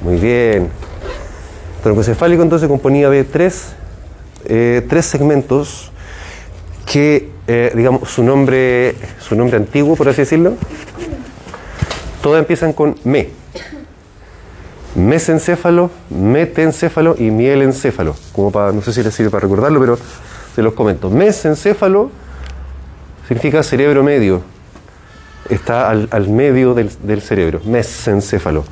Muy 0.01 0.17
bien. 0.17 0.71
Troncocefálico 1.83 2.43
entonces 2.43 2.71
componía 2.71 3.11
de 3.11 3.25
tres, 3.25 3.75
eh, 4.47 4.83
tres 4.89 5.05
segmentos 5.05 5.93
que, 6.91 7.29
eh, 7.49 7.71
digamos, 7.75 8.09
su 8.09 8.23
nombre, 8.23 8.95
su 9.21 9.37
nombre 9.37 9.59
antiguo, 9.59 9.95
por 9.95 10.09
así 10.09 10.23
decirlo, 10.23 10.55
todas 12.23 12.41
empiezan 12.41 12.73
con 12.73 12.97
me. 13.05 13.29
Mesencéfalo, 14.95 15.91
metencéfalo 16.09 17.15
y 17.19 17.31
mielencéfalo. 17.31 18.17
Como 18.33 18.53
para, 18.53 18.73
no 18.73 18.81
sé 18.81 18.91
si 18.95 19.03
les 19.03 19.15
sirve 19.15 19.29
para 19.29 19.43
recordarlo, 19.43 19.79
pero 19.81 19.99
se 20.55 20.63
los 20.63 20.73
comento. 20.73 21.11
Mesencéfalo 21.11 22.11
significa 23.29 23.63
cerebro 23.63 24.03
medio. 24.03 24.43
Está 25.51 25.89
al, 25.91 26.29
medio 26.29 26.75
del, 26.75 26.91
del, 27.03 27.23
cerebro. 27.23 27.61
Mesencéfalo. 27.65 28.65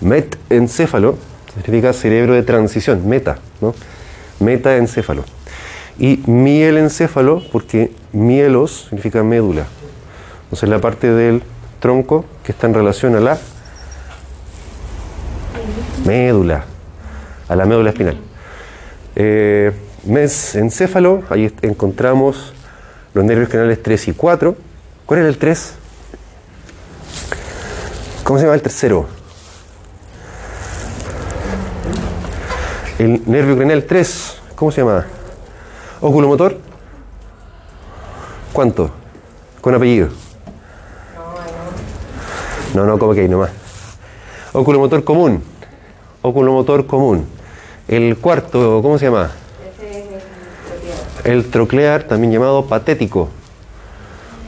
Metencéfalo 0.00 1.16
significa 1.54 1.92
cerebro 1.92 2.34
de 2.34 2.42
transición, 2.42 3.06
meta, 3.06 3.38
¿no? 3.60 3.74
Metaencéfalo. 4.40 5.24
Y 5.98 6.22
mielencéfalo, 6.26 7.42
porque 7.52 7.92
mielos 8.12 8.86
significa 8.88 9.22
médula. 9.22 9.66
Entonces 10.44 10.68
la 10.68 10.80
parte 10.80 11.10
del 11.10 11.42
tronco 11.80 12.24
que 12.44 12.52
está 12.52 12.66
en 12.66 12.74
relación 12.74 13.14
a 13.16 13.20
la 13.20 13.38
médula, 16.06 16.64
a 17.48 17.56
la 17.56 17.66
médula 17.66 17.90
espinal. 17.90 18.16
Eh, 19.14 19.72
mesencéfalo, 20.04 21.22
ahí 21.28 21.52
encontramos 21.60 22.54
los 23.14 23.24
nervios 23.24 23.48
canales 23.48 23.82
3 23.82 24.08
y 24.08 24.12
4. 24.12 24.56
¿Cuál 25.06 25.20
era 25.20 25.28
el 25.28 25.38
3? 25.38 25.74
¿Cómo 28.24 28.38
se 28.38 28.44
llama 28.44 28.54
el 28.54 28.62
tercero? 28.62 29.06
El 32.98 33.22
nervio 33.26 33.56
craneal 33.56 33.84
3, 33.84 34.38
¿cómo 34.54 34.70
se 34.70 34.80
llama? 34.80 35.04
Oculomotor. 36.00 36.56
¿Cuánto? 38.52 38.90
Con 39.60 39.74
apellido. 39.74 40.08
No, 42.74 42.86
no, 42.86 42.98
como 42.98 43.12
que 43.12 43.20
hay 43.20 43.28
nomás. 43.28 43.50
Oculomotor 44.52 45.04
común. 45.04 45.42
Oculomotor 46.22 46.86
común. 46.86 47.26
El 47.88 48.16
cuarto, 48.18 48.80
¿cómo 48.82 48.98
se 48.98 49.06
llama? 49.06 49.30
El 51.24 51.50
troclear, 51.50 52.04
también 52.04 52.32
llamado 52.32 52.66
patético. 52.66 53.28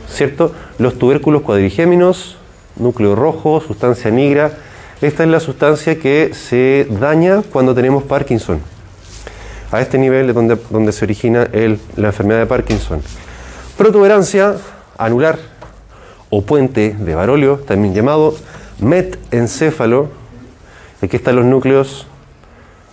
¿Cierto? 0.09 0.53
Los 0.79 0.99
tubérculos 0.99 1.43
cuadrigéminos, 1.43 2.37
núcleo 2.77 3.15
rojo, 3.15 3.61
sustancia 3.61 4.11
negra. 4.11 4.53
Esta 5.01 5.23
es 5.23 5.29
la 5.29 5.41
sustancia 5.41 5.99
que 5.99 6.33
se 6.35 6.87
daña 6.91 7.43
cuando 7.43 7.75
tenemos 7.75 8.03
Parkinson. 8.05 8.61
A 9.71 9.81
este 9.81 9.99
nivel 9.99 10.29
es 10.29 10.35
donde, 10.35 10.57
donde 10.71 10.93
se 10.93 11.05
origina 11.05 11.49
la 11.97 12.07
enfermedad 12.09 12.41
de 12.41 12.47
Parkinson. 12.47 13.03
Protuberancia 13.77 14.57
anular 14.97 15.39
o 16.31 16.43
puente 16.43 16.97
de 16.99 17.15
Barolio, 17.15 17.59
también 17.59 17.95
llamado 17.95 18.35
metencéfalo. 18.79 20.09
Aquí 21.03 21.17
están 21.17 21.37
los 21.37 21.45
núcleos 21.45 22.07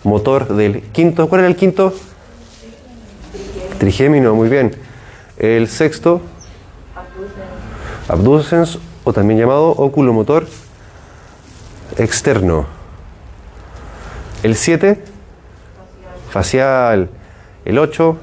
motor 0.04 0.54
del 0.54 0.82
quinto. 0.82 1.28
¿Cuál 1.28 1.40
era 1.40 1.48
el 1.48 1.56
quinto? 1.56 1.94
Trigémino, 3.78 4.34
muy 4.34 4.48
bien. 4.48 4.74
El 5.38 5.68
sexto, 5.68 6.20
abducens 8.08 8.78
o 9.04 9.12
también 9.12 9.40
llamado 9.40 9.70
oculomotor 9.70 10.46
externo. 11.98 12.66
El 14.42 14.56
7, 14.56 14.98
facial. 16.30 17.08
El 17.64 17.78
8, 17.78 18.16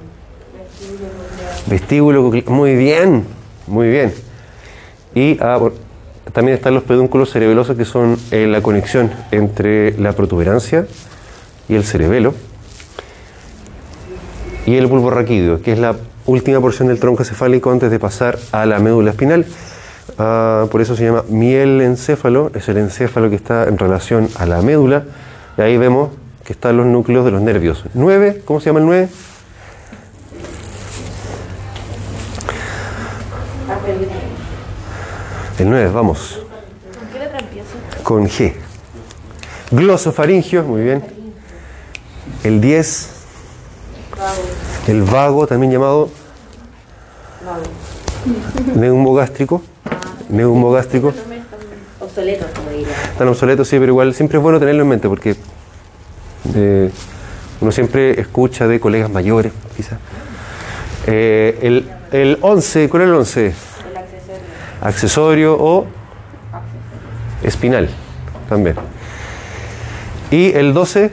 vestíbulo. 1.68 2.32
Muy 2.48 2.76
bien, 2.76 3.26
muy 3.68 3.90
bien. 3.90 4.14
Y 5.16 5.38
ah, 5.42 5.60
también 6.34 6.58
están 6.58 6.74
los 6.74 6.84
pedúnculos 6.84 7.32
cerebelosos 7.32 7.76
que 7.76 7.86
son 7.86 8.18
eh, 8.32 8.48
la 8.48 8.62
conexión 8.62 9.12
entre 9.32 9.98
la 9.98 10.14
protuberancia 10.14 10.88
y 11.68 11.76
el 11.76 11.84
cerebelo. 11.84 12.34
Y 14.70 14.78
el 14.78 14.86
bulbo 14.86 15.10
raquídeo, 15.10 15.64
que 15.64 15.72
es 15.72 15.80
la 15.80 15.96
última 16.28 16.62
porción 16.62 16.90
del 16.90 17.00
tronco 17.00 17.24
cefálico 17.24 17.72
antes 17.72 17.90
de 17.90 17.98
pasar 17.98 18.38
a 18.52 18.68
la 18.68 18.78
médula 18.78 19.10
espinal. 19.10 19.48
Ah, 20.20 20.68
por 20.70 20.80
eso 20.80 20.96
se 20.96 21.06
llama 21.06 21.24
mielencéfalo, 21.28 22.52
es 22.54 22.70
el 22.70 22.78
encéfalo 22.78 23.32
que 23.32 23.36
está 23.36 23.64
en 23.64 23.80
relación 23.80 24.30
a 24.36 24.46
la 24.46 24.62
médula. 24.62 25.06
Y 25.58 25.62
ahí 25.62 25.76
vemos 25.80 26.12
que 26.44 26.54
están 26.54 26.78
los 26.78 26.86
núcleos 26.86 27.26
de 27.26 27.32
los 27.32 27.42
nervios. 27.42 27.84
9, 27.96 28.44
¿cómo 28.46 28.60
se 28.60 28.68
llama 28.68 28.82
el 28.82 28.86
9? 28.86 29.10
El 35.58 35.68
9, 35.68 35.90
vamos. 35.92 36.44
¿Con 37.00 37.10
qué 37.12 37.18
letra? 37.18 37.40
Con 38.04 38.28
G. 38.28 38.54
Glosofaringio, 39.72 40.62
muy 40.62 40.84
bien. 40.84 41.04
El 42.44 42.62
10, 42.62 43.16
el 44.90 45.04
vago, 45.04 45.46
también 45.46 45.72
llamado 45.72 46.10
neumogástrico. 48.76 49.62
Neumogástrico. 50.30 51.14
Obsoletos, 52.00 52.48
como 52.56 52.70
diría. 52.72 52.88
Están 53.12 53.28
obsoletos, 53.28 53.68
sí, 53.68 53.78
pero 53.78 53.92
igual 53.92 54.14
siempre 54.16 54.38
es 54.38 54.44
bueno 54.44 54.60
tenerlo 54.60 54.82
en 54.84 54.90
mente 54.90 55.08
porque 55.08 55.36
eh, 56.56 56.90
uno 57.62 57.72
siempre 57.72 58.20
escucha 58.20 58.68
de 58.68 58.80
colegas 58.80 59.12
mayores, 59.12 59.54
quizás. 59.78 60.00
Eh, 61.06 61.60
el, 61.62 61.90
el 62.12 62.38
11, 62.42 62.90
¿cuál 62.90 63.04
es 63.04 63.10
el 63.10 63.16
11? 63.16 63.46
El 63.46 63.98
accesorio. 63.98 64.42
Accesorio 64.82 65.58
o 65.60 65.86
espinal, 67.44 67.90
también. 68.48 68.76
Y 70.32 70.52
el 70.54 70.74
12, 70.74 71.12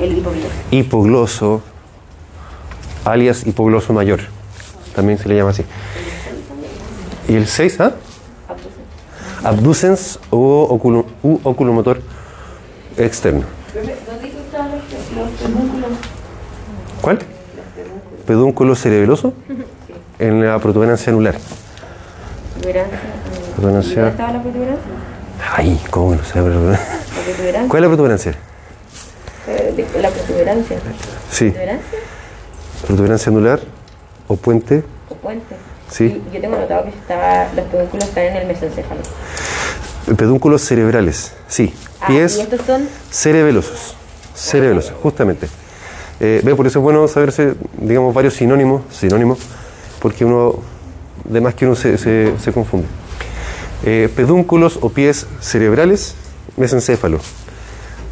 El, 0.00 0.18
hipogloso. 0.18 0.48
hipogloso, 0.70 1.62
alias 3.04 3.46
hipogloso 3.46 3.92
mayor. 3.92 4.20
También 4.94 5.18
se 5.18 5.28
le 5.28 5.36
llama 5.36 5.50
así. 5.50 5.64
Y 7.28 7.34
el 7.34 7.46
6, 7.46 7.80
¿ah? 7.80 7.92
Abducens 9.44 10.18
o 10.30 10.66
oculo- 10.68 11.06
u 11.22 11.38
oculomotor 11.44 12.00
externo. 12.96 13.44
¿Cuál? 17.00 17.18
Pedúnculo 18.26 18.74
cerebeloso 18.74 19.32
en 20.18 20.44
la 20.44 20.58
protuberancia 20.58 21.10
anular. 21.12 21.36
Protuberancia. 22.54 22.98
Protuberancia. 23.54 23.94
¿Dónde 24.02 24.10
estaba 24.10 24.32
la 24.32 24.42
protuberancia? 24.42 24.90
Ay, 25.56 25.80
¿cómo 25.90 26.14
no 26.14 26.24
sé? 26.24 26.32
Pero- 26.34 26.70
La 26.70 26.78
protuberancia. 27.24 27.68
¿Cuál 27.68 27.82
es 27.82 27.82
la 27.82 27.88
protuberancia? 27.88 28.34
De- 29.76 29.86
La 30.02 30.10
protuberancia. 30.10 30.78
Sí, 31.30 31.50
¿Protuberancia 31.50 31.98
protuberancia 32.86 33.30
anular 33.30 33.60
o 34.28 34.36
puente. 34.36 34.82
o 35.10 35.14
puente? 35.14 35.54
Sí. 35.90 36.22
Y 36.30 36.34
yo 36.34 36.40
tengo 36.40 36.56
notado 36.56 36.84
que 36.84 36.90
estaba, 36.90 37.48
los 37.54 37.64
pedúnculos 37.66 38.08
están 38.08 38.24
en 38.24 38.36
el 38.36 38.46
mesencéfalo. 38.46 39.00
Pedúnculos 40.16 40.62
cerebrales, 40.62 41.32
sí. 41.48 41.74
Ah, 42.00 42.06
Pies 42.08 42.38
y 42.38 42.40
estos 42.40 42.60
son 42.66 42.88
cerebelosos. 43.10 43.94
Cerebelosos, 44.34 44.94
justamente. 45.02 45.48
Eh, 46.20 46.40
ve, 46.44 46.54
por 46.54 46.66
eso 46.66 46.78
es 46.78 46.82
bueno 46.82 47.06
saberse, 47.08 47.54
digamos, 47.78 48.14
varios 48.14 48.34
sinónimos, 48.34 48.82
sinónimos, 48.90 49.38
porque 50.00 50.24
uno, 50.24 50.56
de 51.24 51.40
más 51.40 51.54
que 51.54 51.66
uno 51.66 51.74
se, 51.76 51.98
se- 51.98 52.32
se 52.38 52.52
confunde. 52.52 52.86
Eh, 53.84 54.08
pedúnculos 54.14 54.78
o 54.80 54.90
pies 54.90 55.26
cerebrales, 55.40 56.14
mesencéfalo. 56.56 57.20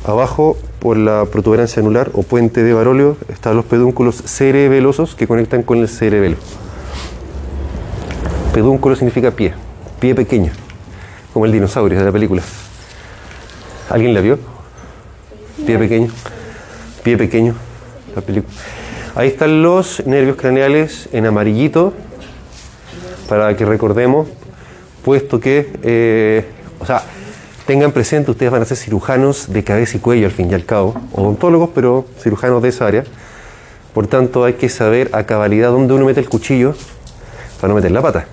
Abajo, 0.08 0.56
por 0.78 0.96
la 0.96 1.26
protuberancia 1.26 1.82
anular 1.82 2.10
o 2.14 2.22
puente 2.22 2.62
de 2.62 2.72
Barolio, 2.72 3.18
están 3.28 3.56
los 3.56 3.66
pedúnculos 3.66 4.22
cerebelosos 4.24 5.14
que 5.14 5.26
conectan 5.26 5.62
con 5.62 5.80
el 5.80 5.88
cerebelo. 5.88 6.36
Pedúnculo 8.54 8.96
significa 8.96 9.32
pie, 9.32 9.52
pie 10.00 10.14
pequeño, 10.14 10.50
como 11.34 11.44
el 11.44 11.52
dinosaurio 11.52 11.98
de 11.98 12.06
la 12.06 12.10
película. 12.10 12.40
¿Alguien 13.90 14.14
la 14.14 14.22
vio? 14.22 14.38
Pie 15.66 15.76
pequeño, 15.76 16.10
pie 17.02 17.18
pequeño, 17.18 17.54
la 18.16 18.22
película. 18.22 18.54
Ahí 19.14 19.28
están 19.28 19.62
los 19.62 20.06
nervios 20.06 20.38
craneales 20.38 21.10
en 21.12 21.26
amarillito, 21.26 21.92
para 23.28 23.54
que 23.58 23.66
recordemos, 23.66 24.26
puesto 25.04 25.38
que, 25.38 25.70
eh, 25.82 26.46
o 26.78 26.86
sea, 26.86 27.02
tengan 27.68 27.92
presente, 27.92 28.30
ustedes 28.30 28.50
van 28.50 28.62
a 28.62 28.64
ser 28.64 28.78
cirujanos 28.78 29.52
de 29.52 29.62
cabeza 29.62 29.98
y 29.98 30.00
cuello 30.00 30.24
al 30.24 30.32
fin 30.32 30.50
y 30.50 30.54
al 30.54 30.64
cabo, 30.64 30.94
odontólogos, 31.12 31.68
pero 31.74 32.06
cirujanos 32.18 32.62
de 32.62 32.70
esa 32.70 32.86
área. 32.86 33.04
Por 33.92 34.06
tanto, 34.06 34.44
hay 34.46 34.54
que 34.54 34.70
saber 34.70 35.10
a 35.12 35.24
cabalidad 35.24 35.68
dónde 35.68 35.92
uno 35.92 36.06
mete 36.06 36.18
el 36.18 36.30
cuchillo 36.30 36.74
para 37.60 37.68
no 37.68 37.74
meter 37.74 37.90
la 37.90 38.00
pata. 38.00 38.24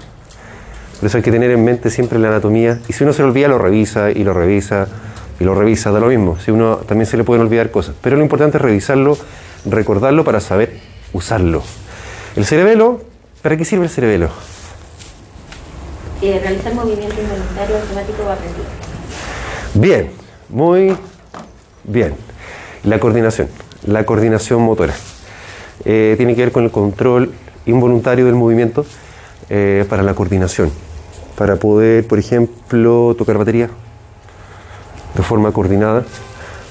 Por 1.02 1.08
eso 1.08 1.17
hay 1.17 1.24
que 1.24 1.34
tener 1.34 1.52
en 1.52 1.65
mente 1.65 1.89
siempre 1.89 2.17
la 2.17 2.30
anatomía. 2.30 2.80
Y 2.88 2.93
si 2.93 3.04
uno 3.04 3.12
se 3.12 3.24
lo 3.24 3.28
olvida, 3.28 3.50
lo 3.50 3.58
revisa 3.58 4.10
y 4.10 4.24
lo 4.24 4.34
revisa 4.34 4.88
y 5.38 5.43
lo 5.43 5.54
revisa, 5.54 5.91
da 5.91 6.00
lo 6.00 6.08
mismo. 6.08 6.39
Si 6.39 6.52
uno 6.52 6.78
también 6.78 7.06
se 7.06 7.17
le 7.17 7.26
pueden 7.26 7.43
olvidar 7.43 7.71
cosas. 7.71 7.93
Pero 8.02 8.15
lo 8.15 8.24
importante 8.24 8.56
es 8.56 8.62
revisarlo, 8.62 9.17
recordarlo 9.65 10.24
para 10.24 10.39
saber 10.39 10.80
usarlo. 11.12 11.62
El 12.38 12.45
cerebelo, 12.45 13.02
¿para 13.41 13.58
qué 13.58 13.65
sirve 13.65 13.84
el 13.84 13.89
cerebelo? 13.89 14.30
eh, 16.21 16.39
realizar 16.39 16.74
movimiento 16.74 17.19
involuntario 17.19 17.78
automático 17.78 18.24
o 18.24 18.30
aprendido. 18.30 18.85
Bien, 19.78 20.10
muy 20.48 20.96
bien. 21.84 22.16
La 22.86 22.98
coordinación, 22.98 23.50
la 23.86 24.06
coordinación 24.06 24.62
motora. 24.62 24.94
Eh, 25.84 26.14
tiene 26.16 26.34
que 26.34 26.44
ver 26.44 26.54
con 26.54 26.64
el 26.64 26.72
control 26.72 27.34
involuntario 27.66 28.26
del 28.26 28.36
movimiento 28.36 28.86
eh, 29.50 29.86
para 29.90 30.02
la 30.02 30.14
coordinación. 30.14 30.72
Para 31.38 31.58
poder, 31.58 32.08
por 32.08 32.20
ejemplo, 32.20 33.16
tocar 33.18 33.38
batería 33.38 33.70
de 35.14 35.24
forma 35.24 35.52
coordinada, 35.52 36.06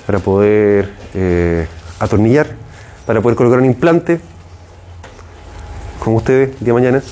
para 0.06 0.20
poder 0.20 0.90
eh, 1.12 1.66
atornillar, 1.98 2.56
para 3.04 3.20
poder 3.20 3.36
colocar 3.36 3.58
un 3.58 3.66
implante, 3.66 4.18
como 6.02 6.16
ustedes, 6.16 6.58
día 6.58 6.68
de 6.68 6.72
mañana, 6.72 7.02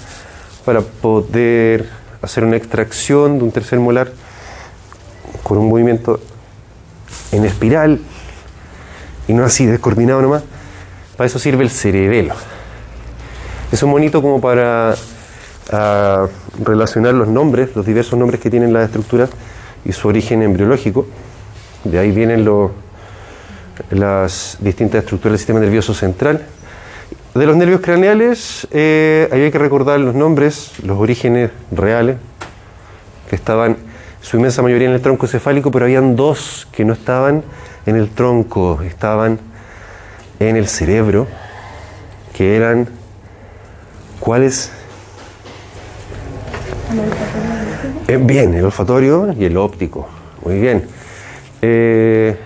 para 0.65 0.81
poder 0.81 1.91
hacer 2.23 2.45
una 2.45 2.57
extracción 2.57 3.37
de 3.37 3.45
un 3.45 3.53
tercer 3.53 3.79
molar 3.79 4.22
con 5.43 5.59
un 5.59 5.69
movimiento 5.69 6.21
en 7.33 7.45
espiral 7.45 8.01
y 9.29 9.33
no 9.33 9.45
así 9.45 9.67
descoordinado 9.67 10.23
nomás. 10.23 10.43
Para 11.17 11.27
eso 11.27 11.39
sirve 11.39 11.63
el 11.65 11.71
cerebelo. 11.71 12.35
Es 13.71 13.83
un 13.83 13.91
bonito 13.93 14.21
como 14.23 14.41
para 14.41 14.95
ah, 15.73 16.27
relacionar 16.63 17.15
los 17.15 17.29
nombres, 17.29 17.75
los 17.75 17.87
diversos 17.87 18.19
nombres 18.19 18.41
que 18.41 18.51
tienen 18.51 18.73
las 18.73 18.87
estructuras 18.87 19.31
y 19.85 19.93
su 19.93 20.09
origen 20.09 20.43
embriológico. 20.43 21.07
De 21.85 21.99
ahí 21.99 22.11
vienen 22.13 22.45
los- 22.45 22.71
las 23.91 24.59
distintas 24.61 25.01
estructuras 25.03 25.33
del 25.33 25.39
sistema 25.39 25.61
nervioso 25.61 25.95
central. 25.95 26.47
De 27.35 27.47
los 27.47 27.57
nervios 27.57 27.81
craneales, 27.81 28.67
eh, 28.71 29.29
ahí 29.33 29.41
hay 29.43 29.51
que 29.51 29.59
recordar 29.59 29.99
los 30.01 30.15
nombres, 30.15 30.73
los 30.85 30.99
orígenes 30.99 31.51
reales, 31.71 32.17
que 33.31 33.37
estaban 33.37 33.79
su 34.23 34.37
inmensa 34.37 34.63
mayoría 34.63 34.89
en 34.89 34.95
el 34.95 35.03
tronco 35.03 35.27
cefálico, 35.27 35.71
pero 35.71 35.85
habían 35.85 36.17
dos 36.17 36.67
que 36.73 36.85
no 36.85 36.95
estaban 36.95 37.43
en 37.85 37.97
el 37.97 38.09
tronco, 38.09 38.81
estaban 38.83 39.39
en 40.39 40.57
el 40.57 40.69
cerebro, 40.69 41.27
que 42.33 42.57
eran 42.57 42.89
¿cuáles? 44.21 44.71
Eh, 48.07 48.17
bien, 48.17 48.55
el 48.55 48.65
olfatorio 48.65 49.35
y 49.39 49.45
el 49.45 49.57
óptico. 49.57 50.09
Muy 50.45 50.61
bien. 50.61 50.87
Eh, 51.61 52.37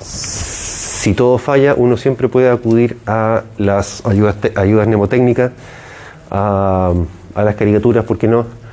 si 0.00 1.14
todo 1.14 1.38
falla, 1.38 1.74
uno 1.76 1.96
siempre 1.96 2.28
puede 2.28 2.50
acudir 2.50 2.98
a 3.06 3.44
las 3.56 4.04
ayudas, 4.04 4.36
ayudas 4.56 4.88
mnemotécnicas, 4.88 5.52
a, 6.30 6.92
a 7.34 7.42
las 7.42 7.54
caricaturas, 7.54 8.04
¿por 8.04 8.18
qué 8.18 8.26
no? 8.26 8.63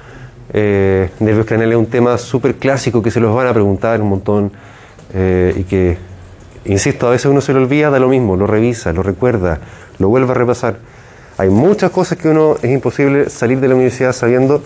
Eh, 0.53 1.09
nervios 1.19 1.45
craneales 1.45 1.75
es 1.75 1.79
un 1.79 1.85
tema 1.89 2.17
súper 2.17 2.55
clásico 2.55 3.01
que 3.01 3.09
se 3.09 3.21
los 3.21 3.33
van 3.33 3.47
a 3.47 3.53
preguntar 3.53 4.01
un 4.01 4.09
montón 4.09 4.51
eh, 5.13 5.53
y 5.57 5.63
que, 5.63 5.97
insisto, 6.65 7.07
a 7.07 7.11
veces 7.11 7.27
uno 7.27 7.39
se 7.39 7.53
lo 7.53 7.59
olvida, 7.59 7.89
da 7.89 7.99
lo 7.99 8.09
mismo, 8.09 8.35
lo 8.35 8.47
revisa, 8.47 8.91
lo 8.91 9.01
recuerda, 9.01 9.59
lo 9.97 10.09
vuelve 10.09 10.31
a 10.31 10.35
repasar. 10.35 10.77
Hay 11.37 11.49
muchas 11.49 11.91
cosas 11.91 12.17
que 12.17 12.27
uno 12.27 12.55
es 12.61 12.69
imposible 12.69 13.29
salir 13.29 13.59
de 13.59 13.67
la 13.69 13.75
universidad 13.75 14.11
sabiendo 14.11 14.61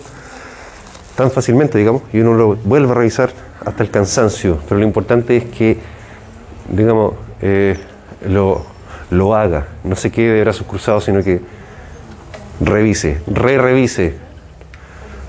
tan 1.14 1.30
fácilmente, 1.30 1.78
digamos, 1.78 2.02
y 2.12 2.20
uno 2.20 2.34
lo 2.34 2.56
vuelve 2.56 2.90
a 2.90 2.94
revisar 2.94 3.30
hasta 3.64 3.82
el 3.82 3.90
cansancio, 3.90 4.58
pero 4.68 4.78
lo 4.80 4.86
importante 4.86 5.36
es 5.36 5.44
que, 5.44 5.78
digamos, 6.68 7.14
eh, 7.40 7.78
lo, 8.28 8.66
lo 9.10 9.34
haga, 9.34 9.68
no 9.84 9.96
se 9.96 10.10
quede 10.10 10.34
de 10.34 10.40
brazos 10.42 10.66
cruzados, 10.66 11.04
sino 11.04 11.22
que 11.22 11.40
revise, 12.60 13.20
re-revise, 13.26 14.25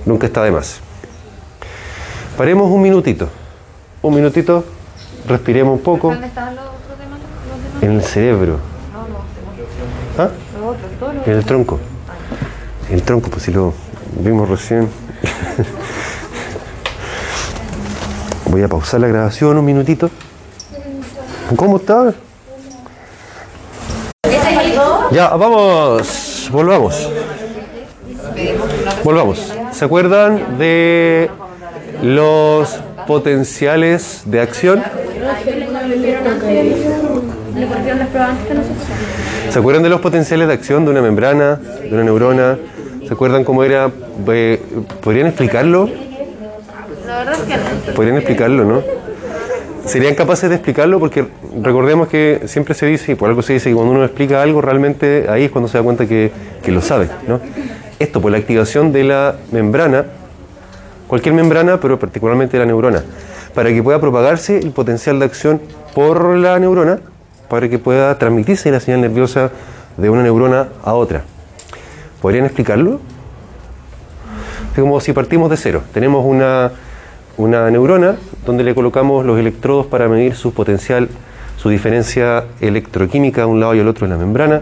nunca 0.08 0.26
está 0.26 0.44
de 0.44 0.52
más. 0.52 0.80
Paremos 2.36 2.72
un 2.72 2.82
minutito 2.82 3.30
un 4.02 4.16
minutito, 4.16 4.64
respiremos 5.28 5.74
un 5.74 5.84
poco. 5.84 6.12
¿Dónde 6.12 6.28
están 6.28 6.56
los 6.56 6.66
otros 6.66 7.00
demás? 7.00 7.20
En 7.82 7.92
el 7.92 8.04
cerebro. 8.04 8.60
No, 8.94 9.08
no, 9.08 9.18
¿Ah? 10.18 10.30
los 10.54 10.76
otros, 10.76 10.92
todos 11.00 11.16
los 11.16 11.28
En 11.28 11.34
el 11.34 11.46
tronco. 11.46 11.80
El 12.90 13.04
tronco, 13.04 13.30
pues 13.30 13.44
si 13.44 13.52
lo 13.52 13.74
vimos 14.20 14.48
recién. 14.50 14.90
Voy 18.46 18.64
a 18.64 18.68
pausar 18.68 19.02
la 19.02 19.08
grabación 19.08 19.58
un 19.58 19.66
minutito. 19.66 20.10
¿Cómo 21.56 21.78
está? 21.78 22.14
Ya, 25.12 25.30
vamos. 25.30 26.50
Volvamos. 26.52 27.12
Volvamos. 29.04 29.57
¿Se 29.78 29.86
acuerdan 29.86 30.58
de 30.58 31.30
los 32.02 32.80
potenciales 33.06 34.24
de 34.26 34.42
acción? 34.42 34.82
¿Se 39.52 39.60
acuerdan 39.60 39.84
de 39.84 39.90
los 39.90 40.02
potenciales 40.02 40.48
de 40.48 40.54
acción 40.56 40.84
de 40.84 40.90
una 40.90 41.04
membrana, 41.04 41.58
de 41.58 41.94
una 41.94 42.04
neurona? 42.04 42.58
¿Se 43.06 43.14
acuerdan 43.14 43.44
cómo 43.44 43.64
era? 43.64 43.92
¿Podrían 45.04 45.28
explicarlo? 45.28 45.88
¿Podrían 47.96 48.18
explicarlo, 48.18 48.66
no? 48.66 48.82
¿Serían 49.86 50.16
capaces 50.16 50.50
de 50.50 50.56
explicarlo? 50.56 51.00
Porque 51.00 51.28
recordemos 51.62 52.08
que 52.08 52.42
siempre 52.48 52.74
se 52.74 52.88
dice, 52.88 53.12
y 53.12 53.16
por 53.16 53.30
algo 53.30 53.44
se 53.44 53.54
dice, 53.54 53.70
que 53.70 53.76
cuando 53.76 53.94
uno 53.94 54.04
explica 54.04 54.42
algo, 54.42 54.60
realmente 54.60 55.28
ahí 55.30 55.44
es 55.44 55.52
cuando 55.52 55.68
se 55.68 55.78
da 55.78 55.84
cuenta 55.84 56.08
que, 56.08 56.32
que 56.64 56.72
lo 56.72 56.82
sabe, 56.82 57.10
¿no? 57.28 57.40
Esto, 58.00 58.22
por 58.22 58.32
la 58.32 58.38
activación 58.38 58.92
de 58.92 59.04
la 59.04 59.36
membrana, 59.52 60.06
cualquier 61.08 61.34
membrana, 61.34 61.80
pero 61.80 61.98
particularmente 61.98 62.58
la 62.60 62.66
neurona, 62.66 63.04
para 63.56 63.70
que 63.70 63.82
pueda 63.82 64.00
propagarse 64.00 64.60
el 64.60 64.72
potencial 64.72 65.20
de 65.20 65.26
acción 65.26 65.62
por 65.96 66.36
la 66.38 66.60
neurona, 66.60 67.00
para 67.50 67.70
que 67.70 67.80
pueda 67.80 68.18
transmitirse 68.20 68.70
la 68.72 68.80
señal 68.80 69.02
nerviosa 69.02 69.52
de 69.98 70.10
una 70.10 70.22
neurona 70.22 70.68
a 70.84 70.94
otra. 70.94 71.24
¿Podrían 72.22 72.46
explicarlo? 72.46 73.00
Es 74.76 74.82
como 74.82 75.00
si 75.00 75.12
partimos 75.14 75.50
de 75.50 75.58
cero. 75.58 75.82
Tenemos 75.92 76.24
una, 76.24 76.72
una 77.38 77.72
neurona 77.72 78.18
donde 78.46 78.64
le 78.64 78.76
colocamos 78.76 79.26
los 79.26 79.40
electrodos 79.40 79.88
para 79.88 80.08
medir 80.08 80.36
su 80.36 80.54
potencial, 80.54 81.10
su 81.58 81.70
diferencia 81.70 82.46
electroquímica 82.62 83.44
a 83.44 83.48
un 83.48 83.60
lado 83.60 83.74
y 83.74 83.80
al 83.80 83.88
otro 83.88 84.06
de 84.06 84.14
la 84.14 84.20
membrana, 84.20 84.62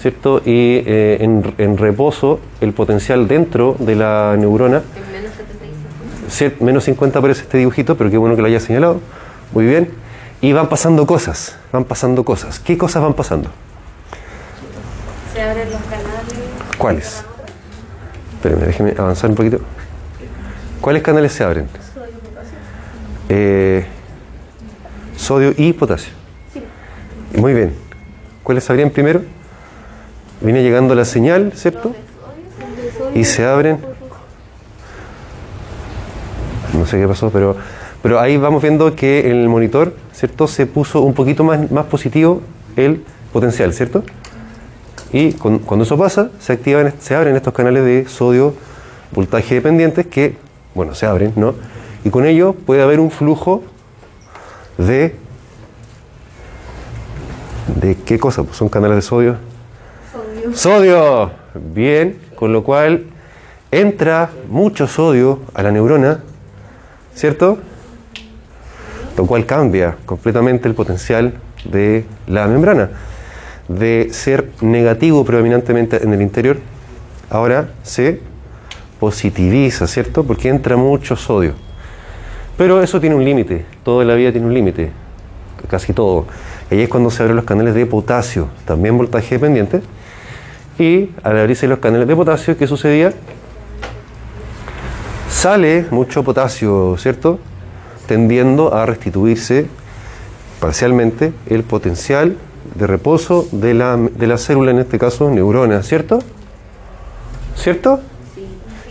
¿cierto? 0.00 0.40
Y 0.44 0.82
eh, 0.86 1.18
en, 1.20 1.54
en 1.58 1.76
reposo 1.76 2.40
el 2.60 2.72
potencial 2.72 3.28
dentro 3.28 3.76
de 3.78 3.96
la 3.96 4.36
neurona 4.38 4.82
Menos 5.12 5.32
75. 5.32 5.78
Sí, 6.28 6.52
menos 6.60 6.84
50 6.84 7.18
aparece 7.18 7.42
este 7.42 7.58
dibujito, 7.58 7.96
pero 7.96 8.10
qué 8.10 8.16
bueno 8.16 8.36
que 8.36 8.42
lo 8.42 8.48
haya 8.48 8.60
señalado. 8.60 9.00
Muy 9.52 9.66
bien. 9.66 9.90
Y 10.40 10.52
van 10.52 10.68
pasando 10.68 11.06
cosas, 11.06 11.56
van 11.72 11.84
pasando 11.84 12.24
cosas. 12.24 12.60
¿Qué 12.60 12.78
cosas 12.78 13.02
van 13.02 13.14
pasando? 13.14 13.50
Se 15.34 15.42
abren 15.42 15.70
los 15.70 15.82
canales. 15.82 16.34
¿Cuáles? 16.76 17.24
Espérenme, 18.34 18.66
déjenme 18.66 18.94
avanzar 18.96 19.30
un 19.30 19.36
poquito. 19.36 19.60
¿Cuáles 20.80 21.02
canales 21.02 21.32
se 21.32 21.42
abren? 21.42 21.68
Eh, 23.28 23.84
sodio 25.16 25.52
y 25.56 25.72
potasio. 25.72 26.12
Muy 27.36 27.52
bien. 27.52 27.74
¿Cuáles 28.44 28.64
se 28.64 28.72
abrían 28.72 28.90
primero? 28.90 29.22
Viene 30.40 30.62
llegando 30.62 30.94
la 30.94 31.04
señal, 31.04 31.52
¿cierto? 31.54 31.94
Y 33.14 33.24
se 33.24 33.44
abren. 33.44 33.78
No 36.72 36.86
sé 36.86 36.98
qué 36.98 37.08
pasó, 37.08 37.30
pero, 37.30 37.56
pero 38.02 38.20
ahí 38.20 38.36
vamos 38.36 38.62
viendo 38.62 38.94
que 38.94 39.30
en 39.30 39.36
el 39.36 39.48
monitor, 39.48 39.94
¿cierto? 40.12 40.46
Se 40.46 40.66
puso 40.66 41.00
un 41.00 41.14
poquito 41.14 41.42
más, 41.42 41.70
más 41.70 41.86
positivo 41.86 42.42
el 42.76 43.04
potencial, 43.32 43.72
¿cierto? 43.72 44.04
Y 45.12 45.32
cuando 45.32 45.82
eso 45.82 45.96
pasa, 45.96 46.30
se 46.38 46.52
activan, 46.52 46.92
se 47.00 47.14
abren 47.14 47.34
estos 47.34 47.54
canales 47.54 47.84
de 47.84 48.06
sodio 48.08 48.54
voltaje 49.12 49.54
dependientes 49.54 50.06
que, 50.06 50.36
bueno, 50.74 50.94
se 50.94 51.06
abren, 51.06 51.32
¿no? 51.36 51.54
Y 52.04 52.10
con 52.10 52.26
ello 52.26 52.52
puede 52.52 52.82
haber 52.82 53.00
un 53.00 53.10
flujo 53.10 53.62
de... 54.76 55.16
¿De 57.80 57.96
qué 57.96 58.18
cosa? 58.18 58.42
Pues 58.42 58.56
son 58.56 58.68
canales 58.68 58.96
de 58.96 59.02
sodio. 59.02 59.47
Sodio. 60.54 61.30
Bien, 61.54 62.18
con 62.34 62.52
lo 62.52 62.62
cual 62.62 63.04
entra 63.70 64.30
mucho 64.48 64.86
sodio 64.86 65.40
a 65.54 65.62
la 65.62 65.70
neurona, 65.70 66.20
¿cierto? 67.14 67.58
Lo 69.16 69.26
cual 69.26 69.46
cambia 69.46 69.96
completamente 70.06 70.68
el 70.68 70.74
potencial 70.74 71.34
de 71.64 72.04
la 72.26 72.46
membrana. 72.46 72.90
De 73.68 74.08
ser 74.12 74.50
negativo 74.60 75.24
predominantemente 75.24 76.02
en 76.02 76.12
el 76.12 76.22
interior, 76.22 76.58
ahora 77.28 77.70
se 77.82 78.20
positiviza, 79.00 79.86
¿cierto? 79.86 80.24
Porque 80.24 80.48
entra 80.48 80.76
mucho 80.76 81.16
sodio. 81.16 81.54
Pero 82.56 82.82
eso 82.82 83.00
tiene 83.00 83.14
un 83.14 83.24
límite, 83.24 83.66
toda 83.84 84.04
la 84.04 84.14
vida 84.14 84.32
tiene 84.32 84.46
un 84.46 84.54
límite, 84.54 84.90
casi 85.68 85.92
todo. 85.92 86.26
Ahí 86.70 86.80
es 86.80 86.88
cuando 86.88 87.10
se 87.10 87.22
abren 87.22 87.36
los 87.36 87.44
canales 87.44 87.74
de 87.74 87.86
potasio, 87.86 88.48
también 88.64 88.96
voltaje 88.96 89.34
dependiente. 89.34 89.82
Y 90.78 91.10
al 91.24 91.38
abrirse 91.38 91.66
los 91.66 91.80
canales 91.80 92.06
de 92.06 92.14
potasio, 92.14 92.56
¿qué 92.56 92.66
sucedía? 92.66 93.12
Sale 95.28 95.86
mucho 95.90 96.22
potasio, 96.22 96.96
¿cierto? 96.98 97.40
Tendiendo 98.06 98.74
a 98.74 98.86
restituirse 98.86 99.66
parcialmente 100.60 101.32
el 101.46 101.64
potencial 101.64 102.36
de 102.74 102.86
reposo 102.86 103.48
de 103.50 103.74
la, 103.74 103.96
de 103.96 104.26
la 104.26 104.38
célula, 104.38 104.70
en 104.70 104.78
este 104.78 104.98
caso 104.98 105.30
neurona, 105.30 105.82
¿cierto? 105.82 106.20
¿Cierto? 107.56 108.00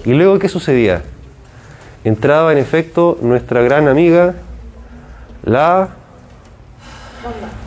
Y 0.03 0.13
luego, 0.13 0.39
¿qué 0.39 0.49
sucedía? 0.49 1.03
Entraba 2.03 2.51
en 2.51 2.57
efecto 2.57 3.17
nuestra 3.21 3.61
gran 3.61 3.87
amiga, 3.87 4.35
la 5.43 5.89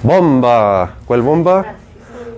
bomba. 0.02 0.94
¿Cuál 1.06 1.22
bomba? 1.22 1.74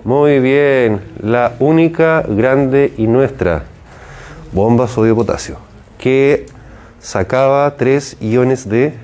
Muy 0.05 0.41
bien, 0.41 1.01
la 1.21 1.53
única, 1.59 2.25
grande 2.27 2.93
y 2.97 3.07
nuestra 3.07 3.63
bomba 4.51 4.89
sodio-potasio, 4.89 5.55
que 5.97 6.45
sacaba 6.99 7.77
tres 7.77 8.17
iones 8.19 8.67
de 8.67 8.95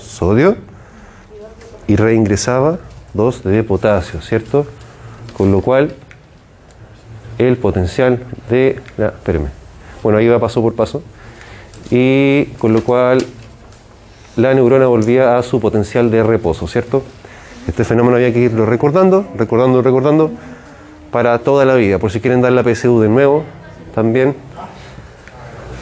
sodio 0.00 0.56
y 1.86 1.94
reingresaba 1.94 2.80
dos 3.14 3.44
de 3.44 3.62
potasio, 3.62 4.20
¿cierto? 4.20 4.66
Con 5.36 5.52
lo 5.52 5.60
cual 5.60 5.94
el 7.38 7.56
potencial 7.56 8.18
de 8.50 8.80
la... 8.96 9.10
Espérenme. 9.10 9.50
Bueno, 10.02 10.18
ahí 10.18 10.26
va 10.26 10.40
paso 10.40 10.60
por 10.60 10.74
paso. 10.74 11.00
Y 11.92 12.46
con 12.58 12.72
lo 12.72 12.82
cual 12.82 13.24
la 14.34 14.52
neurona 14.52 14.88
volvía 14.88 15.38
a 15.38 15.44
su 15.44 15.60
potencial 15.60 16.10
de 16.10 16.24
reposo, 16.24 16.66
¿cierto? 16.66 17.04
Este 17.68 17.84
fenómeno 17.84 18.16
había 18.16 18.32
que 18.32 18.40
irlo 18.40 18.64
recordando, 18.64 19.26
recordando, 19.36 19.82
recordando 19.82 20.30
para 21.12 21.38
toda 21.40 21.66
la 21.66 21.74
vida. 21.74 21.98
Por 21.98 22.10
si 22.10 22.18
quieren 22.18 22.40
dar 22.40 22.52
la 22.52 22.62
PSU 22.62 22.98
de 22.98 23.10
nuevo, 23.10 23.44
también, 23.94 24.34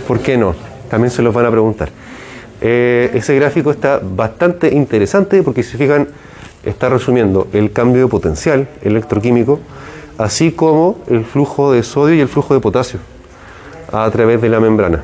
¿por 0.08 0.18
qué 0.18 0.36
no? 0.36 0.56
También 0.90 1.12
se 1.12 1.22
los 1.22 1.32
van 1.32 1.46
a 1.46 1.50
preguntar. 1.50 1.90
Eh, 2.60 3.12
ese 3.14 3.36
gráfico 3.36 3.70
está 3.70 4.00
bastante 4.02 4.74
interesante 4.74 5.44
porque 5.44 5.62
si 5.62 5.76
fijan, 5.76 6.08
está 6.64 6.88
resumiendo 6.88 7.46
el 7.52 7.70
cambio 7.70 8.02
de 8.02 8.08
potencial 8.08 8.68
electroquímico, 8.82 9.60
así 10.18 10.50
como 10.50 10.98
el 11.06 11.24
flujo 11.24 11.70
de 11.70 11.84
sodio 11.84 12.16
y 12.16 12.20
el 12.20 12.28
flujo 12.28 12.52
de 12.52 12.58
potasio 12.58 12.98
a 13.92 14.10
través 14.10 14.42
de 14.42 14.48
la 14.48 14.58
membrana. 14.58 15.02